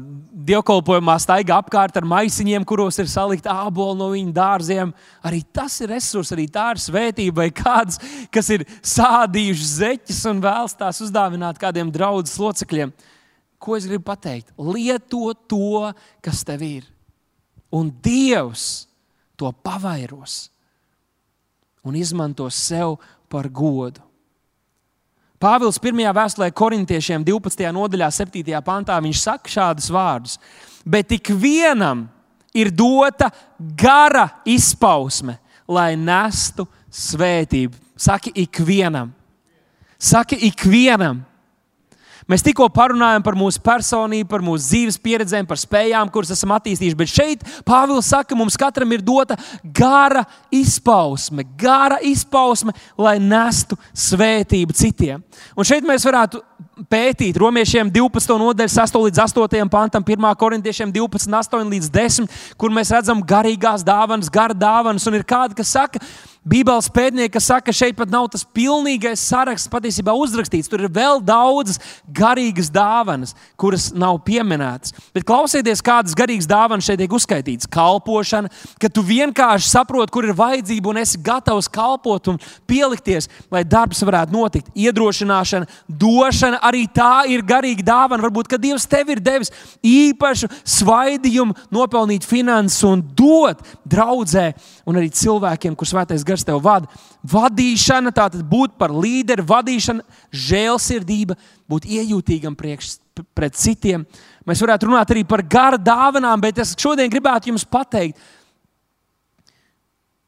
[0.47, 4.93] dievkalpojumā staigā apkārt ar maisiņiem, kuros ir salikta ābolu no viņu dārziem.
[5.27, 7.99] Arī tas ir resurs, arī tā ir svētība, vai kāds,
[8.33, 12.93] kas ir sādījuši zeķes un vēlas tās uzdāvināt kādiem draugu locekļiem.
[13.57, 14.53] Ko es gribu pateikt?
[14.61, 15.89] Lieto to,
[16.23, 16.85] kas tev ir.
[17.73, 18.87] Un Dievs
[19.37, 20.45] to pavairos
[21.87, 22.97] un izmanto sev
[23.31, 24.03] par godu.
[25.37, 26.01] Pāvils 1.
[26.17, 27.61] vēstulē korintiešiem 12.
[27.75, 28.61] nodaļā, 7.
[28.65, 30.37] pantā, viņš saka šādus vārdus:
[30.81, 32.07] Bet ik vienam
[32.57, 33.29] ir dota
[33.77, 35.37] gara izpausme,
[35.69, 37.77] lai nestu svētību.
[37.97, 39.13] Saki ikvienam,
[39.97, 41.23] saki ikvienam.
[42.27, 46.97] Mēs tikko parunājām par mūsu personību, par mūsu dzīves pieredzēm, par spējām, kuras esam attīstījuši.
[46.99, 53.79] Bet šeit Pāvils saka, ka mums katram ir dota gara izpausme, gara izpausme, lai nestu
[53.95, 55.23] svētību citiem.
[55.55, 56.43] Un šeit mēs varētu
[56.91, 58.37] pētīt romiešiem 12.
[58.41, 63.85] nodaļu, 6 līdz 8 pantam, 1 korintiešiem 12, 8 līdz 10, kur mēs redzam garīgās
[63.87, 65.07] dāvanas, gara dāvanas.
[65.09, 69.19] Un ir kādi, kas saka, ka Bībeles pētnieki saka, ka šeit pat nav tas pilnīgais
[69.19, 70.69] saraksts patiesībā uzrakstīts.
[70.71, 74.95] Tur ir vēl daudzas garīgas dāvanas, kuras nav pieminētas.
[75.15, 77.67] Bet klausieties, kādas garīgas dāvanas šeit tiek uzskaitītas.
[77.73, 82.39] Kalpošana, ka tu vienkārši saproti, kur ir vajadzība un esi gatavs kalpot un
[82.69, 84.71] pielikties, lai darbs varētu notikt.
[84.71, 88.23] Iedrošināšana, došana, arī tā ir garīga dāvana.
[88.23, 89.51] Varbūt, ka Dievs tev ir devis
[89.83, 94.53] īpašu svaidījumu, nopelnīt finanses un dot draudzē
[94.87, 96.87] un arī cilvēkiem, kurus svētais gars tev vada.
[97.27, 101.35] Vadīšana, tātad būt par līderi, vadīšana, žēlsirdība,
[101.67, 102.97] būt iejūtīgam priekš,
[103.35, 104.05] pret citiem.
[104.47, 108.19] Mēs varētu runāt arī par gara dāvanām, bet es šodien gribētu jums pateikt,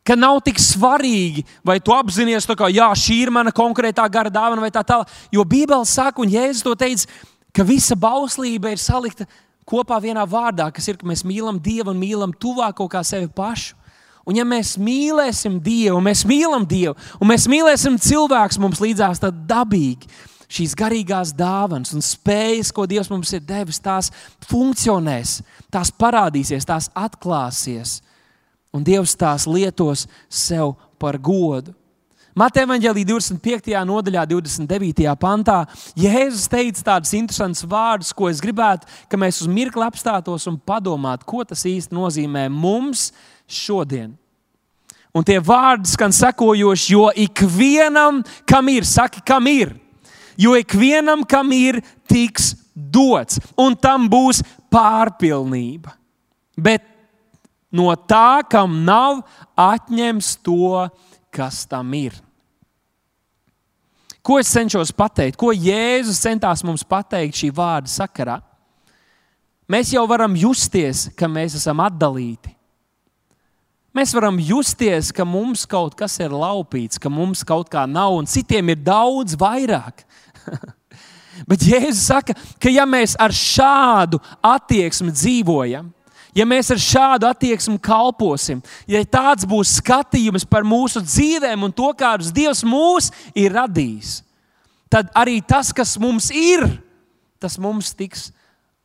[0.09, 4.71] ka nav tik svarīgi, vai tu apzinājies, ka šī ir mana konkrētā gara dāvana vai
[4.73, 5.11] tā tālāk.
[5.31, 7.05] Jo Bībele saka, un Jēzus to teica,
[7.53, 9.27] ka visa bauslība ir salikta
[9.69, 13.77] kopā vienā vārdā, kas ir, ka mēs mīlam Dievu un mīlam tuvāko kā sevi pašu.
[14.25, 19.45] Un ja mēs mīlēsim Dievu, mēs mīlam Dievu, un mēs mīlēsim cilvēku mums līdzās, tad
[19.49, 20.09] dabīgi
[20.49, 24.09] šīs garīgās dāvanas un spējas, ko Dievs mums ir devis, tās
[24.49, 25.39] funkcionēs,
[25.73, 27.99] tās parādīsies, tās atklāsies.
[28.75, 31.73] Un Dievs tās lietos sev par godu.
[32.37, 33.73] Mateja Vāģelī 25.
[33.89, 35.09] nodaļā, 29.
[35.19, 35.57] pantā,
[35.97, 41.25] Jēzus teica tādus interesantus vārdus, ko es gribētu, ka mēs uz mirkli apstātos un padomātu,
[41.27, 43.09] ko tas īsti nozīmē mums
[43.49, 44.13] šodien.
[45.11, 49.73] Un tie vārdi skan sekojoši, jo ikvienam, kam ir, saki, kam ir,
[50.39, 55.97] jo ikvienam, kam ir, tiks dots, un tam būs pārpilnība.
[56.59, 56.85] Bet
[57.69, 59.21] No tā, kam nav,
[59.57, 60.87] atņems to,
[61.33, 62.15] kas tam ir.
[64.25, 65.37] Ko es cenšos pateikt?
[65.39, 68.39] Ko Jēzus centās mums pateikt šī vārda sakarā?
[69.69, 72.55] Mēs jau varam justies, ka mēs esam atdalīti.
[73.93, 78.29] Mēs varam justies, ka mums kaut kas ir laupīts, ka mums kaut kā nav, un
[78.29, 80.03] citiem ir daudz vairāk.
[81.49, 85.89] Bet Jēzus saka, ka ja mēs ar šādu attieksmi dzīvojam,
[86.37, 91.91] ja mēs ar šādu attieksmi kalposim, ja tāds būs skatījums par mūsu dzīvēm un to,
[91.97, 94.19] kādus Dievs mūs ir radījis,
[94.91, 96.65] tad arī tas, kas mums ir,
[97.39, 98.29] tas mums tiks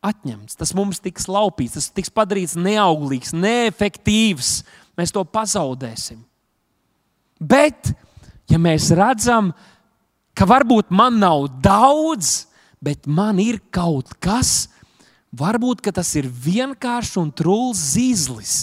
[0.05, 4.59] atņemts, tas mums tiks laupīts, tas tiks padarīts neauglīgs, neefektīvs.
[4.95, 6.21] Mēs to pazaudēsim.
[7.41, 7.91] Bet,
[8.47, 9.51] ja mēs redzam,
[10.37, 12.45] ka varbūt man nav daudz,
[12.83, 14.69] bet man ir kaut kas,
[15.35, 18.55] Varbūt tas ir vienkāršs un trūls zīzlis.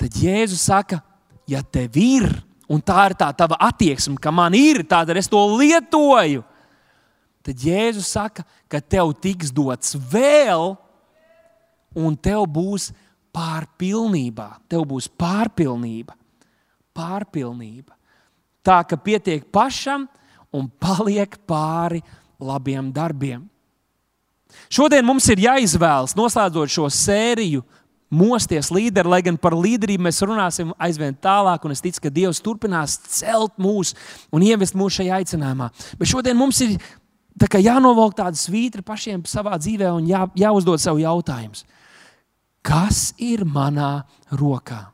[0.00, 1.00] Tad Jēzus saka,
[1.48, 2.26] ja tev ir,
[2.70, 6.44] un tā ir tā tava attieksme, ka man ir, tad es to lietoju.
[7.44, 10.74] Tad Jēzus saka, ka tev tiks dots vēl,
[11.94, 12.90] un tev būs
[13.34, 14.48] pārpilnība.
[14.70, 16.16] Tev būs pārpilnība.
[16.94, 17.94] Pārpilnība.
[18.64, 20.06] Tā ka pietiek pašam
[20.54, 22.00] un paliek pāri
[22.40, 23.44] labiem darbiem.
[24.72, 27.64] Šodien mums ir jāizvēlas, noslēdzot šo sēriju,
[28.14, 32.42] mosties līderi, lai gan par līderību mēs runāsim aizvien tālāk, un es ticu, ka Dievs
[32.44, 33.94] turpinās celt mūs
[34.34, 35.70] un ievest mūsu šajā aicinājumā.
[35.98, 36.76] Bet šodien mums ir
[37.40, 41.64] tā jānovelk tāda svītra pašiem savā dzīvē un jā, jāuzdod sev jautājumus.
[42.64, 44.86] Kas ir manā rokā?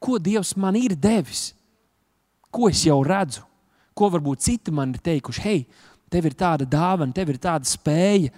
[0.00, 1.50] Ko Dievs man ir devis?
[2.50, 3.44] Ko es jau redzu?
[3.94, 5.42] Ko varbūt citi man ir teikuši?
[5.44, 5.66] Hei,
[6.10, 8.32] tev ir tāda dāvana, tev ir tāda spēja.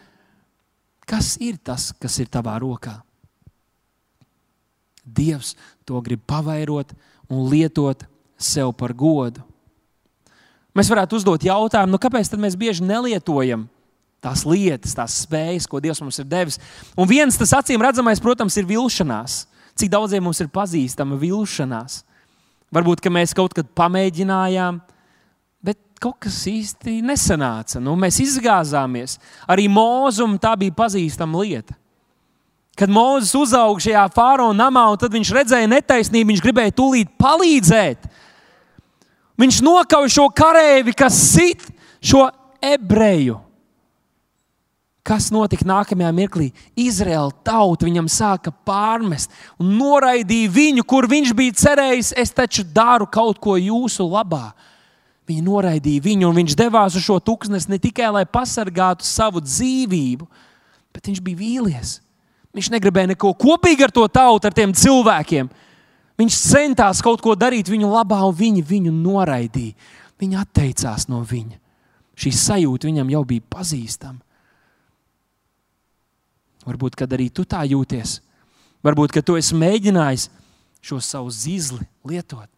[1.08, 3.00] Kas ir tas, kas ir tavā rokā?
[5.02, 5.56] Dievs
[5.88, 6.92] to grib pavairot
[7.26, 8.04] un lietot
[8.38, 9.42] sev par godu.
[10.72, 13.66] Mēs varētu uzdot jautājumu, nu kāpēc mēs bieži nelietojam
[14.22, 16.60] tās lietas, tās spējas, ko Dievs mums ir devis.
[16.96, 19.42] Un viens tas acīm redzamais, protams, ir vilšanās.
[19.76, 22.02] Cik daudziem mums ir pazīstama vilšanās?
[22.72, 24.78] Varbūt mēs kaut kad pamēģinājām,
[26.02, 27.80] kaut kas īsti nesanāca.
[27.82, 29.18] Nu, mēs izgāzāmies.
[29.50, 31.76] Arī mūzum tā bija pazīstama lieta.
[32.78, 38.06] Kad Mozus uzauga šajā faraona namā, tad viņš redzēja netaisnību, viņš gribēja tūlīt palīdzēt.
[39.40, 41.66] Viņš nokauja šo kareivi, kas sit
[42.00, 42.24] šo
[42.64, 43.38] ebreju.
[45.02, 46.48] Kas notika nākamajā mirklī?
[46.78, 53.08] Izraēla tauta viņam sāka pārmest un noraidīja viņu, kur viņš bija cerējis, es taču daru
[53.10, 54.52] kaut ko jūsu labā.
[55.28, 60.26] Viņi noraidīja viņu, un viņš devās uz šo tūkstnesi ne tikai lai pasargātu savu dzīvību,
[60.92, 62.00] bet viņš bija vīlies.
[62.52, 65.48] Viņš negribēja neko kopīgi ar to tautu, ar tiem cilvēkiem.
[66.20, 69.78] Viņš centās kaut ko darīt viņu labā, un viņi viņu noraidīja.
[70.20, 71.56] Viņi atteicās no viņa.
[72.18, 74.20] Šī sajūta viņam jau bija pazīstama.
[76.66, 78.20] Varbūt, kad arī tu tā jūties,
[78.86, 80.28] varbūt, ka tu esi mēģinājis
[80.84, 82.51] šo savu zīzli lietot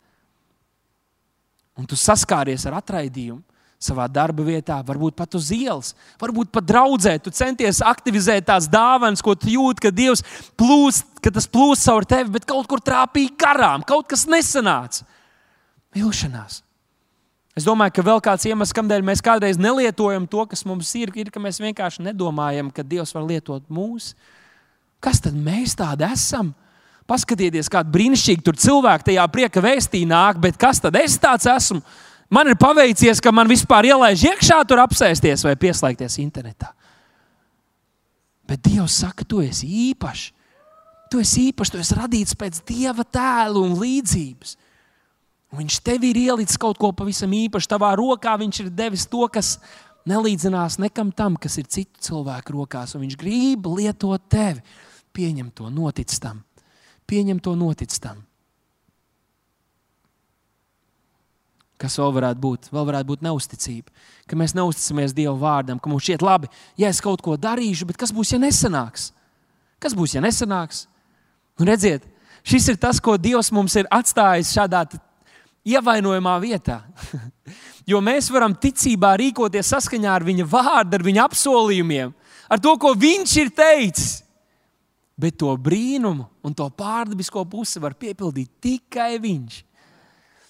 [1.78, 3.42] un tu saskāries ar atraidījumu
[3.84, 7.18] savā darba vietā, varbūt pat uz ielas, varbūt pat draudzē.
[7.20, 10.24] Tu centies aktivizēt tās dāvanas, ko tu jūti, ka Dievs
[10.58, 15.04] plūst, ka tas plūst caur tevi, bet kaut kur trāpīja garām, kaut kas nesanāca.
[15.94, 16.62] Vilšanās.
[17.54, 21.30] Es domāju, ka vēl kāds iemesls, kādēļ mēs kādreiz nelietojam to, kas mums ir, ir,
[21.30, 24.14] ka mēs vienkārši nedomājam, ka Dievs var lietot mūs.
[25.04, 26.50] Kas tad mēs tādi esam?
[27.04, 31.82] Paskatieties, kāda brīnišķīga cilvēka tajā prieka vēstī nāk, bet kas tad es tāds esmu?
[32.32, 36.70] Man ir paveicies, ka man vispār ielaiž iekšā, tur apsēsties vai pieslēgties internetā.
[38.48, 40.30] Bet Dievs saka, tu esi īpašs.
[41.12, 44.56] Tu esi īpašs, tu esi radīts pēc Dieva tēla un līdzības.
[45.52, 47.68] Un viņš tev ir ielicis kaut ko pavisam īpašu.
[47.70, 49.58] Tavā rokā viņš ir devis to, kas
[50.08, 52.96] nelīdzinās nekam tam, kas ir citu cilvēku rokās.
[52.96, 54.64] Un viņš grib lietot tevi.
[55.14, 56.42] Pieņem to, notic tam
[57.10, 58.22] pieņem to, notic tam.
[61.80, 62.68] Kas vēl varētu būt?
[62.72, 63.92] Vēl varētu būt neusticība.
[64.30, 66.48] Ka mēs neusticamies Dieva vārdam, ka mums šķiet labi,
[66.80, 69.10] ja es kaut ko darīšu, bet kas būs, ja nesanāks?
[69.82, 70.86] Kas būs, ja nesanāks?
[71.60, 72.06] Un redziet,
[72.46, 74.86] šis ir tas, ko Dievs mums ir atstājis šādā
[75.66, 76.80] ievainojamā vietā.
[77.90, 82.14] jo mēs varam ticībā rīkoties saskaņā ar Viņa vārdu, ar Viņa apsolījumiem,
[82.48, 84.23] ar to, ko Viņš ir teicis.
[85.20, 89.60] Bet to brīnumu un to pārdabisko pusi var piepildīt tikai viņš.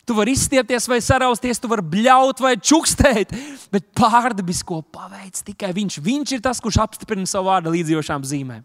[0.04, 3.30] Tu vari izstiepties vai sarausties, tu vari bļaut vai čukstēt,
[3.72, 6.00] bet pārdabisko paveic tikai viņš.
[6.04, 8.64] Viņš ir tas, kurš apstiprina savu vārdu līdzjošām zīmēm.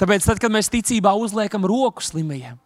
[0.00, 2.56] Tāpēc, tad, kad mēs ticībā uzliekam roku slimajiem,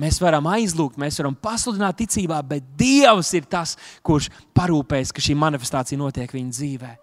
[0.00, 5.36] mēs varam aizlūgt, mēs varam pasludināt ticībā, bet Dievs ir tas, kurš parūpēs, ka šī
[5.40, 7.00] manifestācija notiek viņa dzīvēm.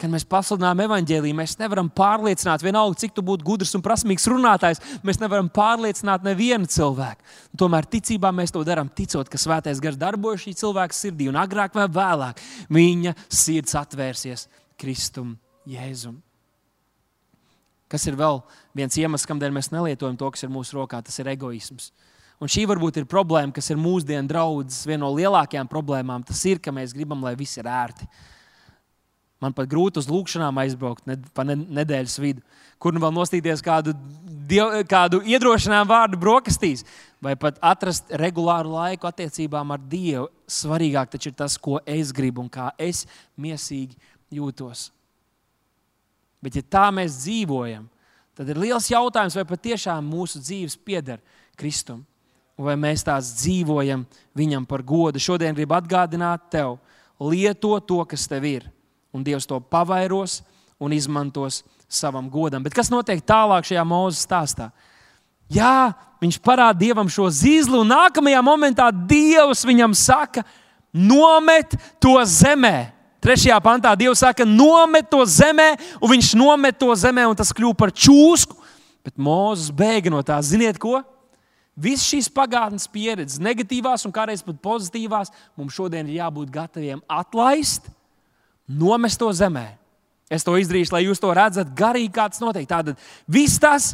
[0.00, 4.80] Kad mēs pasludinām evaņģēlīju, mēs nevaram pārliecināt, vienalga, cik tu būtu gudrs un prasmīgs runātājs,
[5.04, 7.26] mēs nevaram pārliecināt nevienu cilvēku.
[7.52, 11.36] Un tomēr ticībā mēs to darām, ticot, ka svētais gars darbojas šī cilvēka sirdī, un
[11.40, 12.40] agrāk vai vēlāk
[12.72, 14.46] viņa sirds atvērsies
[14.80, 15.36] Kristum
[15.68, 16.16] Jēzum.
[17.90, 18.40] Kas ir vēl
[18.78, 21.90] viens iemesls, kādēļ mēs nelietojam to, kas ir mūsu rokā, tas ir egoisms.
[22.40, 26.24] Un šī varbūt ir problēma, kas ir mūsdienu draudzes viena no lielākajām problēmām.
[26.24, 28.06] Tas ir, ka mēs gribam, lai viss ir ērti.
[29.40, 32.42] Man pat grūti uz lūkšanām aizbraukt ne, pa ne, nedēļas vidu,
[32.80, 33.94] kur nu vēl nostīties kādu,
[34.50, 36.84] diev, kādu iedrošinājumu vārdu brokastīs,
[37.24, 40.26] vai pat atrast regulāru laiku attiecībām ar Dievu.
[40.44, 43.06] Svarīgāk taču ir tas, ko es gribu un kā es
[43.40, 43.96] miesīgi
[44.36, 44.90] jūtos.
[46.44, 47.86] Bet, ja tā mēs dzīvojam,
[48.36, 51.20] tad ir liels jautājums, vai patiešām mūsu dzīves pieder
[51.60, 52.02] Kristum,
[52.60, 54.04] vai mēs tās dzīvojam
[54.36, 55.20] Viņam par godu.
[55.20, 56.76] Šodien gribu atgādināt tev,
[57.20, 58.68] lieto to, kas tev ir
[59.12, 60.40] un Dievs to pavairos
[60.80, 62.62] un izmantos savam godam.
[62.62, 64.70] Bet kas notiek tālāk šajā mūzes stāstā?
[65.50, 65.92] Jā,
[66.22, 70.44] viņš parāda Dievam šo zīzli, un nākamajā momentā Dievs viņam saka,
[70.94, 72.92] nomet to zemē.
[73.20, 77.78] Trešajā pantā Dievs saka, nomet to zemē, un viņš nomet to zemē, un tas kļūst
[77.78, 78.56] par čūsku.
[79.04, 80.38] Bet Mozus bēga no tā.
[80.44, 81.00] Ziniet, ko?
[81.80, 87.88] Visas šīs pagātnes pieredzes, negatīvās un kādreiz pat pozitīvās, mums šodien ir jābūt gataviem atlaist
[88.70, 89.66] nomest to zemē.
[90.30, 92.68] Es to izdarīšu, lai jūs to redzat, garīgi kā tas notiek.
[92.70, 93.90] Tātad viss tas,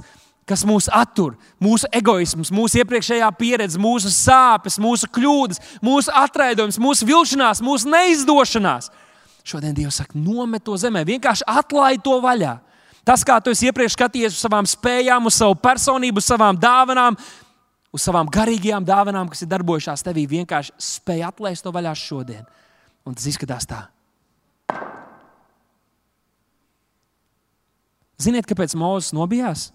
[0.46, 7.08] kas mūs attur, mūsu egoisms, mūsu iepriekšējā pieredze, mūsu sāpes, mūsu kļūdas, mūsu atraidojums, mūsu
[7.08, 8.92] vilšanās, mūsu neizdošanās.
[9.46, 12.58] Šodien Dievs saka, nomet to zemē, vienkārši atlaid to vaļā.
[13.06, 17.16] Tas, kā tu iepriekš skaties uz savām spējām, uz savu personību, uz savām dāvanām,
[17.94, 22.42] uz savām garīgajām dāvanām, kas ir darbojušās tevī, vienkārši spēj atlaist to vaļā šodien.
[23.06, 23.84] Un tas izskatās tā.
[28.20, 29.70] Ziniet, kāpēc Mozus nobijās?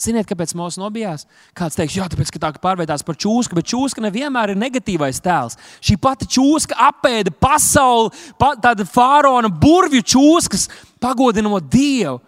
[0.00, 1.24] Ziniet, kāpēc Mozus nobijās?
[1.56, 5.56] Kāds teiks, jā, tāpēc, ka tā pārveidās par čūsku, bet čūska nevienmēr ir negatīvais tēls.
[5.80, 10.68] Šī pati čūska apēda pasauli, pa, tāda faraona burvju čūskas,
[11.00, 12.20] pagodinot Dievu.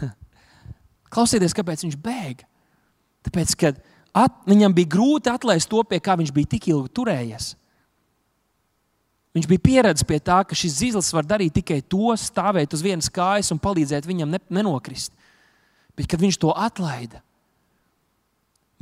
[1.14, 2.46] Klausieties, kāpēc viņš bēga.
[3.26, 3.74] Tāpēc, ka
[4.24, 7.54] at, viņam bija grūti atlaist to, pie kā viņš bija tik ilgi turējies.
[9.34, 13.10] Viņš bija pieredzējis pie tā, ka šis zīles var darīt tikai to, stāvēt uz vienas
[13.10, 15.10] kājas un palīdzēt viņam ne, nenokrist.
[15.98, 17.18] Bet, kad viņš to atlaida,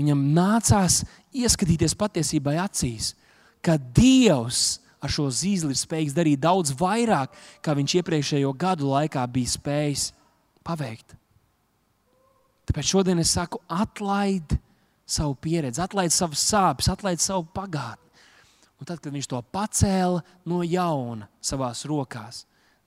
[0.00, 3.14] viņam nācās ieskatīties patiesībai acīs,
[3.64, 7.32] ka Dievs ar šo zīli ir spējīgs darīt daudz vairāk,
[7.64, 10.10] kā viņš iepriekšējo gadu laikā bija spējis
[10.66, 11.16] paveikt.
[12.68, 14.54] Tāpēc šodien es saku, atlaid
[15.08, 18.11] savu pieredzi, atlaid savas sāpes, atlaid savu pagātni.
[18.82, 22.40] Un tad, kad viņš to pacēla no jauna savās rokās,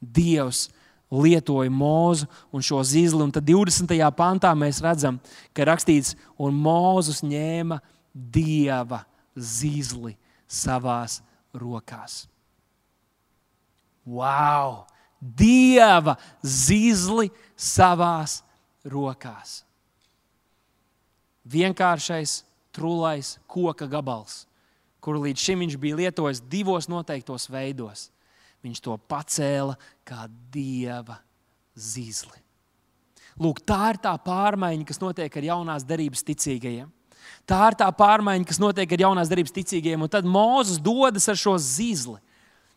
[0.04, 0.66] Dievs
[1.08, 3.22] lietoja mūzu un šo zīli.
[3.24, 3.94] Un tad 20.
[4.18, 5.22] pantā mēs redzam,
[5.56, 7.78] ka rakstīts, un Mūzus ņēma
[8.12, 9.06] dieva
[9.40, 10.18] zīli
[10.52, 11.22] savās
[11.56, 12.26] rokās.
[14.04, 14.84] Wow!
[15.24, 18.42] Dieva zīli savās
[18.84, 19.62] rokās.
[21.48, 22.42] Vienkāršais,
[22.76, 24.44] trulais koka gabals
[25.06, 28.10] kuru līdz šim viņš bija lietojis divos noteiktos veidos.
[28.66, 31.20] Viņš to pacēla kā dieva
[31.78, 32.42] zīzli.
[33.38, 36.88] Lūk, tā ir tā pārmaiņa, kas notiek ar jaunās derības ticīgajiem.
[37.46, 40.06] Tā ir tā pārmaiņa, kas notiek ar jaunās derības ticīgajiem.
[40.06, 42.18] Un tad Mozus dodas ar šo zīzli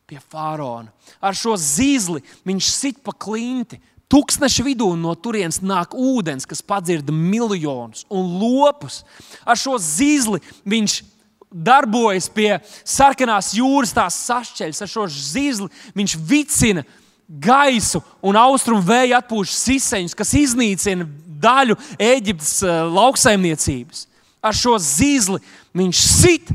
[0.08, 0.92] pie faraona.
[1.20, 3.80] Ar šo zīzli viņš sit pa klinti.
[4.08, 9.02] Tūkstneša vidū no turienes nāk ūdens, kas padzirda miljonus un lopus.
[9.44, 11.02] Ar šo zīzli viņš
[11.50, 15.70] darbojas pie sarkanās jūras, tās sašķeļas ar šo zīzli.
[15.96, 16.84] Viņš vicina
[17.28, 21.08] gaisu un austrumu vēja atpūš siseņus, kas iznīcina
[21.38, 24.06] daļu Eģiptes uh, lauksaimniecības.
[24.44, 25.40] Ar šo zīzli
[25.76, 26.54] viņš sit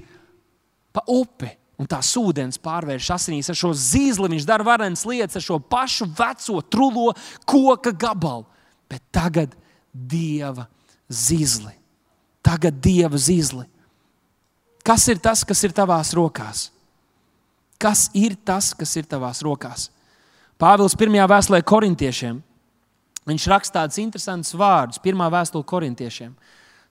[0.94, 1.52] pa upi.
[1.82, 3.50] Un tā ūdens pārvēršas asinīs.
[3.50, 7.10] Ar šo zīzli viņš dara varenas lietas, ar šo pašu veco, trulo
[7.50, 8.46] koka gabalu.
[8.88, 9.56] Bet tagad
[9.92, 10.68] dieva
[11.10, 11.74] zīzli.
[12.46, 13.66] Tagad dieva zīzli.
[14.84, 16.68] Kas ir tas, kas ir tavās rokās?
[17.80, 19.88] Kas ir tas, kas ir tavās rokās?
[20.60, 22.42] Pāvils pirmajā vēstulē korintiešiem.
[23.28, 26.34] Viņš raksta tādus interesantus vārdus, pirmā vēstule korintiešiem.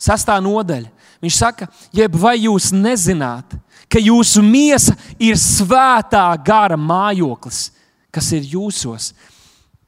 [0.00, 0.88] Sastā nodaļa.
[1.22, 3.52] Viņš saka, jeb vai jūs nezināt,
[3.92, 7.68] ka jūsu miesa ir svētā gara mājoklis,
[8.10, 9.12] kas ir jūsos.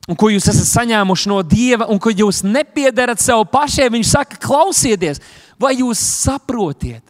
[0.08, 4.36] un ko jūs esat saņēmuši no Dieva, un ko jūs nepiedarat sev pašiem, viņš saka,
[4.36, 5.20] klausieties,
[5.58, 7.02] vai jūs saprotiet,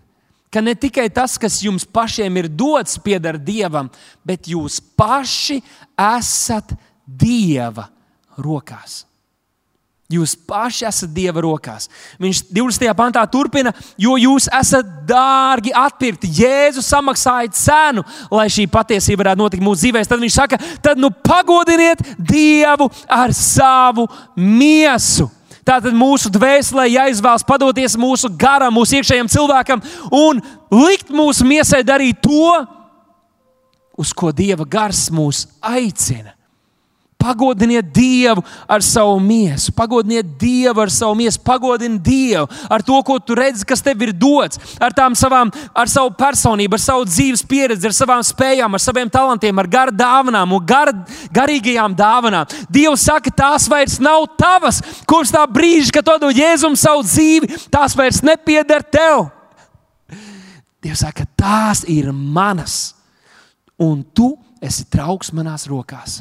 [0.55, 3.91] ka ne tikai tas, kas jums pašiem ir dots, pieder Dievam,
[4.23, 5.59] bet jūs paši
[5.99, 7.89] esat Dieva
[8.39, 9.03] rokās.
[10.15, 11.89] Jūs paši esat Dieva rokās.
[12.23, 12.91] Viņš 20.
[12.95, 16.31] pantā turpina, jo jūs esat dārgi atpirkti.
[16.39, 20.07] Jēzus samaksāja cenu, lai šī patiesība varētu notikt mūsu dzīvēm.
[20.07, 25.31] Tad viņš saka, tad nu pagodiniet Dievu ar savu miesu.
[25.65, 30.43] Tātad mūsu dvēselē jāizvēlas padoties mūsu garam, mūsu iekšējam cilvēkam un
[30.73, 32.53] likt mūsu miesai darīt to,
[33.97, 36.35] uz ko Dieva gars mūs aicina.
[37.25, 43.17] Pagodiniet Dievu ar savu miesu, pagodiniet Dievu ar savu miesu, pagodini Dievu ar to, ko
[43.19, 47.89] tu redzi, kas tev ir dots, ar, savām, ar savu personību, ar savu dzīves pieredzi,
[47.89, 50.93] ar savām spējām, ar saviem talantiem, ar garu dāvanām un gar,
[51.33, 52.53] garīgajām dāvanām.
[52.69, 57.57] Dievs saka, tās vairs nav tavas, kurš tā brīža, kad tu dod Jēzum savu dzīvi,
[57.73, 59.31] tās vairs nepieder tev.
[60.85, 62.93] Dievs saka, tās ir manas,
[63.81, 66.21] un tu esi trauks manās rokās.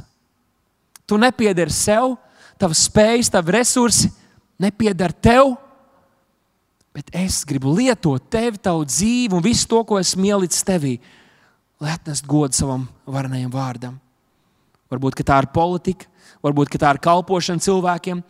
[1.07, 2.15] Tu nepiedari sev,
[2.59, 4.11] tavs spējas, tavi resursi
[4.61, 5.55] nepiedara tev.
[6.93, 10.99] Bet es gribu lietot tevi, tavu dzīvi un visu to, ko esmu ielicis tevī,
[11.81, 13.95] lai atnestu godu savam varenajam vārdam.
[14.93, 16.05] Varbūt tā ir politika,
[16.45, 18.21] varbūt tā ir kalpošana cilvēkiem,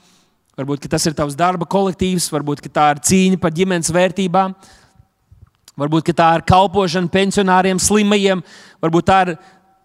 [0.55, 4.55] varbūt tas ir tavs darba kolektīvs, varbūt tā ir cīņa par ģimenes vērtībām,
[5.75, 8.45] varbūt tā ir kalpošana pensionāriem, slimajiem,
[8.79, 9.33] varbūt tā ir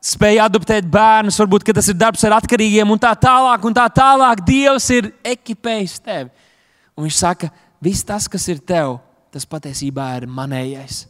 [0.04, 3.64] spēja adoptēt bērnus, varbūt tas ir darbs ar atkarīgiem un tā tālāk.
[3.66, 6.30] Un tā tālāk Dievs ir ekipējis tevi.
[6.98, 7.50] Un viņš saka,
[7.82, 8.98] viss tas, kas ir tev,
[9.34, 11.06] tas patiesībā ir manējais.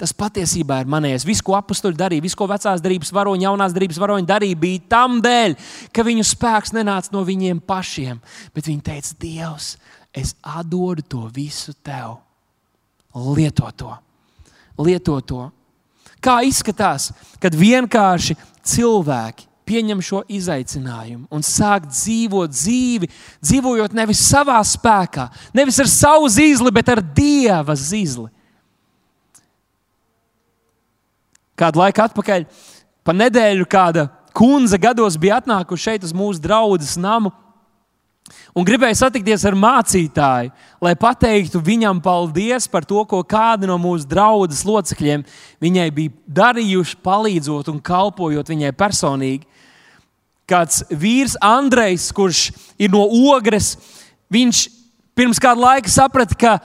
[0.00, 1.24] Tas patiesībā ir manējais.
[1.28, 5.20] Viss, ko apstuļi darīja, viss, ko vecās darbības varoņi, jaunās darbības varoņi darīja, bija tam
[5.22, 5.54] dēļ,
[5.94, 8.18] ka viņu spēks nenāca no viņiem pašiem.
[8.56, 9.76] Bet viņi teica, Dievs,
[10.10, 12.18] es atdodu to visu tev.
[13.12, 13.92] Lieto to,
[14.80, 15.46] lieto to.
[16.22, 17.10] Kā izskatās,
[17.42, 23.08] kad vienkārši cilvēki pieņem šo izaicinājumu un sāk dzīvot dzīvi,
[23.42, 28.28] dzīvojot nevis savā spēkā, nevis ar savu zīzli, bet ar dieva zīzli.
[31.58, 32.46] Kādu laiku atpakaļ,
[33.04, 37.32] pa nedēļu, kāda kundze gados bija atnākusi šeit uz mūsu draugu namu
[38.56, 40.52] un gribēja satikties ar mācītāju,
[40.82, 45.24] lai pateiktu viņam paldies par to, ko kādi no mūsu draudzes locekļiem
[45.62, 49.48] viņai bija darījuši, palīdzot un kalpojot viņai personīgi.
[50.48, 53.76] Kāds vīrs, Andrejs, kurš ir no Ogres,
[54.32, 54.66] viņš
[55.16, 56.56] pirms kāda laika saprata, ka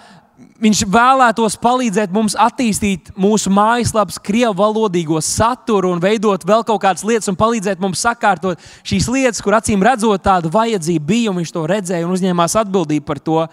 [0.61, 7.05] viņš vēlētos palīdzēt mums attīstīt mūsu mājaslapas, krievu valodīgo saturu un veidot vēl kaut kādas
[7.07, 11.53] lietas, un palīdzēt mums sakārtot šīs lietas, kur acīm redzot, tāda vajadzība bija, un viņš
[11.53, 13.43] to redzēja un uzņēmās atbildību par to.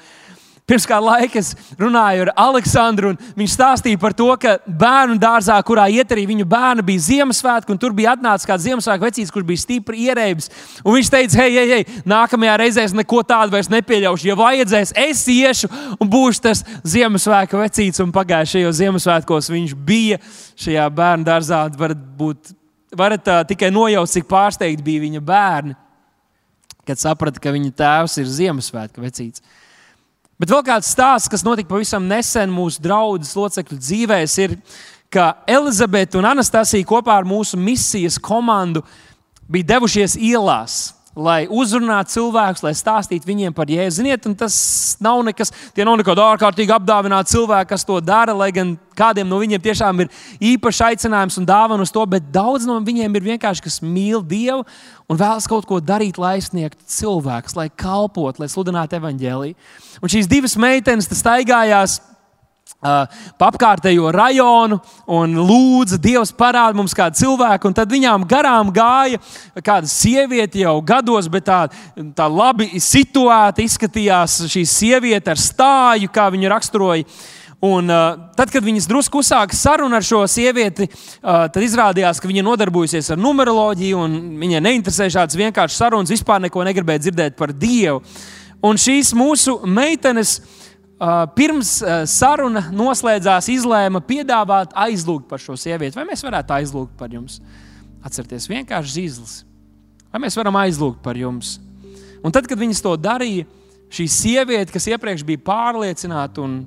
[0.64, 5.58] Pirms kāda laika es runāju ar Aleksandru, un viņš stāstīja par to, ka bērnu dārzā,
[5.60, 9.44] kurā iet arī viņu bērni, bija Ziemassvētki, un tur bija atnācis kāds Ziemassvētku vecītis, kurš
[9.50, 10.48] bija stipri ierēbis.
[10.80, 14.24] Un viņš teica, hei, hei, hei, nākamajā reizē es neko tādu vairs nepieļaušu.
[14.30, 15.68] Ja vajadzēs, es iešu
[16.00, 18.00] un būšu tas Ziemassvētku vecītis.
[18.00, 20.16] Un pagājušajos Ziemassvētkos viņš bija
[20.64, 21.58] šajā bērnu dārzā.
[21.76, 22.54] Varat, būt,
[22.96, 25.76] varat uh, tikai nojaust, cik pārsteigti bija viņa bērni,
[26.88, 29.44] kad saprata, ka viņa tēvs ir Ziemassvētku vecītis.
[30.40, 34.56] Bet vēl kāds stāsts, kas notika pavisam nesen mūsu draugu locekļu dzīvēs, ir,
[35.14, 38.82] ka Elizabete un Anastasija kopā ar mūsu misijas komandu
[39.46, 44.00] bija devušies ielās lai uzrunātu cilvēkus, lai stāstītu viņiem par jēzu.
[44.00, 44.56] Ziniet, tas
[45.02, 49.38] nav nekas, tie nav nekādi ārkārtīgi apdāvināti cilvēki, kas to dara, lai gan kādiem no
[49.42, 50.10] viņiem tiešām ir
[50.54, 54.64] īpašs aicinājums un dāvana uz to, bet daudz no viņiem ir vienkārši, kas mīl Dievu
[55.10, 59.58] un vēlas kaut ko darīt, lai sniegtu cilvēkus, lai kalpotu, lai sludinātu evaņģēlīju.
[60.02, 62.00] Un šīs divas meitenes staigājās
[62.84, 63.06] Uh,
[63.40, 64.76] apkārtējo rajonu
[65.08, 67.70] un lūdza, Dievs parāda mums kādu cilvēku.
[67.72, 69.16] Tad viņām garām gāja
[69.64, 71.62] kāda sieviete jau gados, bet tā,
[72.12, 77.06] tā labi situēta izskatījās šī sieviete ar stāju, kā viņa raksturoja.
[77.64, 82.28] Un, uh, tad, kad viņas drusku uzsāka sarunu ar šo sievieti, uh, tad izrādījās, ka
[82.28, 87.56] viņa nodarbojusies ar numeroloģiju, un viņai neinteresē šādas vienkāršas sarunas, vispār neko negribēja dzirdēt par
[87.56, 88.04] Dievu.
[88.64, 90.60] Un šīs mūsu meitenes uh,
[91.36, 91.72] pirms
[92.10, 95.96] saruna noslēdzās, izlēma piedāvāt aizlūgt par šo sievieti.
[95.98, 97.40] Vai mēs varētu aizlūgt par jums?
[98.04, 99.34] Atcerieties, vienkārši zīzlis.
[100.12, 101.56] Vai mēs varam aizlūgt par jums?
[102.24, 103.48] Un tad, kad viņas to darīja,
[103.94, 106.62] šī sieviete, kas iepriekš bija pārliecināta un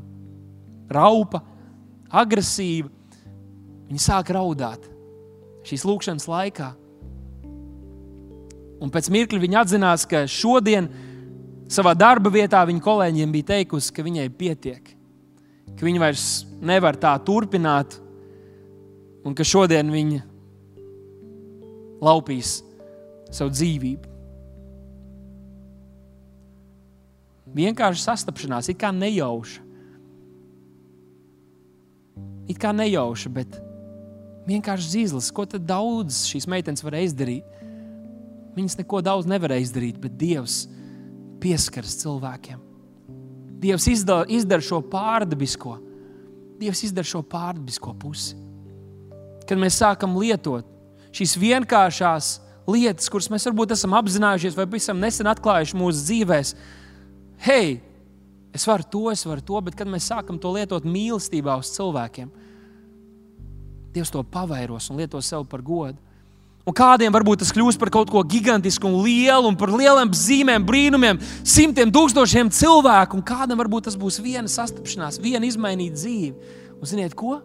[0.91, 1.41] raupa,
[2.07, 2.91] agresīva,
[3.87, 4.83] viņa sāka raudāt
[5.67, 6.71] šīs lūkšanas laikā.
[8.77, 10.87] Un pēc mirkļa viņa atzinās, ka šodien
[11.71, 14.93] savā darba vietā viņa kolēģiem bija teikusi, ka viņai pietiek,
[15.77, 16.27] ka viņa vairs
[16.63, 17.99] nevar tā turpināt,
[19.27, 20.21] un ka šodien viņa
[22.03, 22.61] laupīs
[23.33, 24.15] savu dzīvību.
[27.57, 29.63] Vienkārši sastapšanās, it kā nejauša.
[32.47, 33.57] It kā nejauša, bet
[34.47, 35.31] vienkārši zīles.
[35.35, 37.55] Ko tad daudz šīs meitenes varēja izdarīt?
[38.57, 40.63] Viņas neko daudz nevarēja izdarīt, bet Dievs
[41.41, 42.59] pieskaras cilvēkiem.
[43.57, 45.77] Dievs izdara, šo pārdabisko,
[46.57, 48.33] Dievs izdara šo pārdabisko pusi.
[49.47, 50.65] Kad mēs sākam lietot
[51.13, 52.31] šīs vienkāršās
[52.69, 56.49] lietas, kuras mēs varbūt esam apzinājušies vai pavisam nesen atklājuši mūsu dzīvēm,
[57.45, 57.77] hei,
[58.57, 62.33] es varu to, es varu to, bet kad mēs sākam to lietot mīlestībā uz cilvēkiem,
[63.97, 65.97] Dievs to pavairos un lieto sev par godu.
[66.67, 70.65] Un kādiem varbūt tas kļūs par kaut ko gigantisku un lielu, un par lieliem zīmēm,
[70.67, 73.15] brīnumiem, simtiem tūkstošiem cilvēku.
[73.15, 76.57] Un kādam varbūt tas būs viena sastapšanās, viena izmainīta dzīve.
[76.75, 77.39] Un ziniet, ko?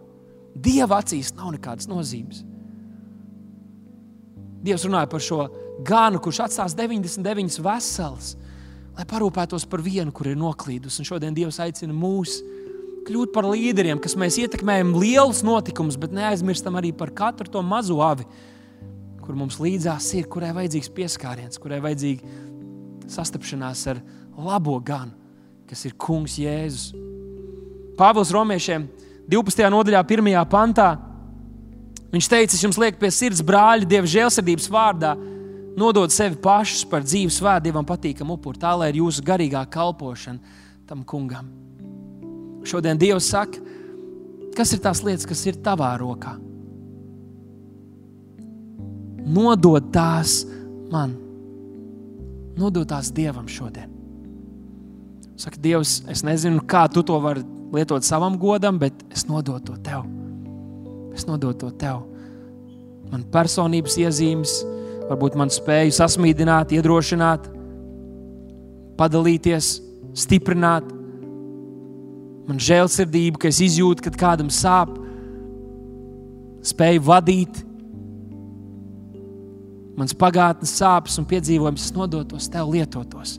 [0.53, 2.43] Dieva acīs nav nekādas nozīmes.
[4.63, 5.47] Dievs runāja par šo
[5.87, 8.35] ganu, kurš atstās 99 veselas,
[8.97, 10.99] lai parūpētos par vienu, kur ir noklīdus.
[10.99, 12.41] Un šodien Dievs aicina mūs
[13.07, 18.03] kļūt par līderiem, kas mēs ietekmējam lielus notikumus, bet neaizmirstam arī par katru to mazo
[18.03, 18.27] avi
[19.23, 22.27] kur mums līdzās ir, kurai vajadzīgs pieskāriens, kurai vajadzīga
[23.11, 24.01] sastapšanās ar
[24.37, 25.15] labo ganu,
[25.69, 26.91] kas ir Kungs Jēzus.
[27.97, 28.87] Pāvils Romiešiem
[29.29, 29.65] 12.
[29.71, 30.31] nodaļā, 1.
[30.51, 30.89] pantā.
[32.13, 35.13] Viņš teica, es jums lieku pie sirds brāļi, Dieva žēlsirdības vārdā,
[35.79, 40.59] nodod sevi pašus par dzīves svētdievam, Dievam patīkamu upuri, tā lai ir jūsu garīgā kalpošana
[40.89, 41.49] tam kungam.
[42.67, 43.61] Šodien Dievs saka,
[44.57, 46.35] kas ir tās lietas, kas ir tavā rokā?
[49.25, 50.43] Nodod tās
[50.91, 51.15] man.
[52.59, 53.89] Nodod tās Dievam šodien.
[55.39, 57.41] Saka, Dievs, es nezinu, kā tu to vari
[57.73, 60.05] lietot savam godam, bet es nododu to tev.
[61.17, 62.03] Es nododu to tev.
[63.09, 64.53] Man personības iezīmes,
[65.09, 67.49] varbūt man spēju sasmīdināt, iedrošināt,
[68.97, 69.75] padalīties,
[70.23, 70.85] stiprināt.
[72.47, 74.93] Man žēlsirdība, ka es izjūtu, kad kādam sāp,
[76.63, 77.63] spēju vadīt,
[79.97, 83.37] mans pagātnes sāpes un piedzīvojums, es nodotos tev lietotos.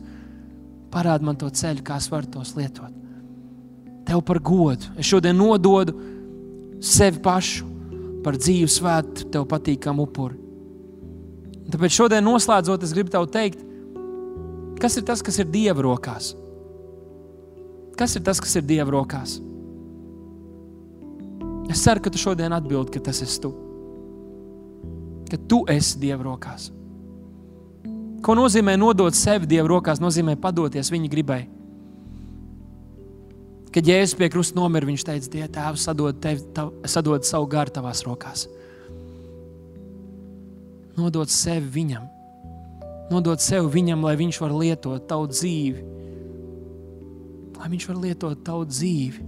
[0.94, 2.92] Parādi man to ceļu, kā es varu tos lietot.
[4.06, 4.92] Tev par godu.
[5.00, 5.94] Es šodien nododu
[6.84, 7.66] sevi pašu
[8.24, 10.38] par dzīvu svētu, tev patīkamu upuri.
[11.64, 13.60] Un tāpēc šodien noslēdzot, es gribu tev teikt,
[14.80, 16.34] kas ir tas, kas ir Dieva rokās?
[17.98, 19.38] Kas ir tas, kas ir Dieva rokās?
[21.72, 23.54] Es ceru, ka tu šodien atbildi, ka tas esi tu
[25.34, 26.70] ka tu esi Dieva rokās.
[28.24, 30.00] Ko nozīmē nodot sevi Dieva rokās?
[30.00, 31.42] Nozīmē padoties viņa gribai.
[33.74, 37.74] Kad Jēzus pie krusta nomira, viņš teica, Dieva tēvs, sadod, tevi, tav, sadod savu garu
[37.74, 38.46] tavās rokās.
[40.94, 42.04] Nodot sevi viņam,
[43.10, 45.82] nodot sevi viņam, lai viņš varētu lietot tavu dzīvi.
[47.58, 49.26] Lai viņš var lietot tavu dzīvi.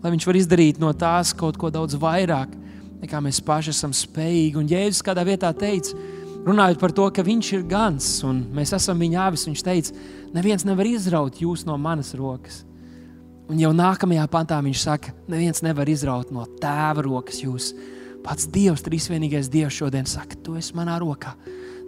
[0.00, 2.56] Lai viņš var izdarīt no tās kaut ko daudz vairāk,
[3.02, 4.58] nekā mēs paši esam spējīgi.
[4.60, 5.96] Un Jēzus kādā vietā teica,
[6.46, 9.94] runājot par to, ka viņš ir gans un mēs esam viņa avis, viņš teica,
[10.34, 12.64] neviens nevar izraut jūs no manas rokas.
[13.48, 17.70] Un jau nākamajā pantā viņš saka, neviens nevar izraut no tēva rokas jūs.
[18.24, 21.32] Pats Dievs, trīsvienīgais Dievs, šodien saka, tu esi manā rokā.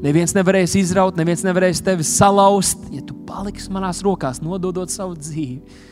[0.00, 5.89] Neviens nevarēs izraut, neviens nevarēs tevi salauzt, ja tu paliksi manās rokās, nododot savu dzīvi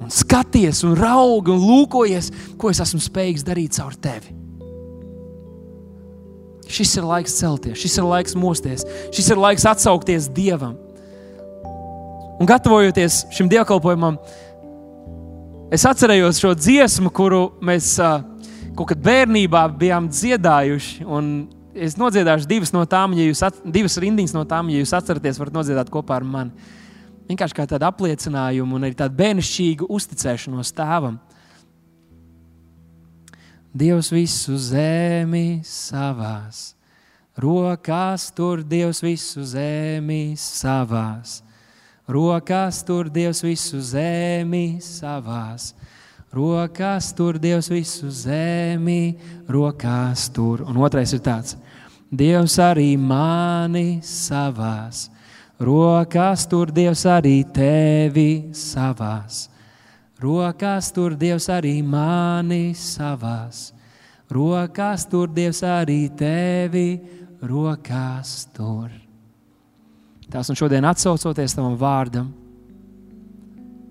[0.00, 2.30] un skaties, un raugi, un lūkojies,
[2.60, 4.34] ko es esmu spējīgs darīt caur tevi.
[6.74, 10.78] Šis ir laiks celties, šis ir laiks mosties, šis ir laiks atsaukties Dievam.
[12.40, 14.16] Un gatavojoties šim dievkalpojumam,
[15.72, 17.94] es atcerējos šo dziesmu, kuru mēs
[18.74, 21.04] kaut kad bērnībā bijām dziedājuši.
[21.74, 25.38] Es nodziedāšu divas no tām, ja jūs at, divas rindiņas no tām, ja jūs atceraties,
[25.42, 26.82] varat nodziedāt kopā ar mani
[27.28, 31.18] vienkārši kā tādu apliecinājumu un arī tādu bērnišķīgu uzticēšanos tēvam.
[33.74, 36.74] Dievs visu zemi savās
[37.40, 41.40] rokās, tur Dievs visu zemi savās
[42.06, 45.72] rokās, tur Dievs visu zemi savās
[46.34, 49.16] rokās, tur Dievs visu zemi
[49.48, 50.62] rokās tur.
[50.68, 51.56] Un otrais ir tāds:
[52.14, 55.08] Dievs arī mani savās
[55.62, 59.48] Rokās tur Dievs arī tevi savās.
[60.18, 63.68] Rokās tur Dievs arī mani savās.
[64.34, 66.88] Rokās tur Dievs arī tevi
[67.44, 68.90] rokās tur.
[70.32, 72.32] Tās un šodien atsaucoties tavam vārdam,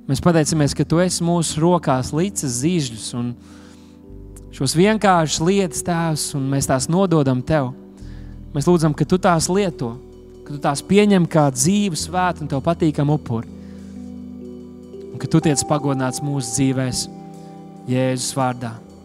[0.09, 3.29] mēs pateicamies, ka tu esi mūsu rokās līdzes zīžļus un
[4.53, 7.71] šos vienkāršas lietas, tēvs, un mēs tās nododam tev.
[8.53, 9.95] Mēs lūdzam, ka tu tās lieto,
[10.43, 13.49] ka tu tās pieņem kā dzīvu, svētu un tev patīkamu upuri.
[15.13, 17.21] Un ka tu tiec pagodināts mūsu dzīvēm,
[17.87, 18.77] Jēzus vārdā.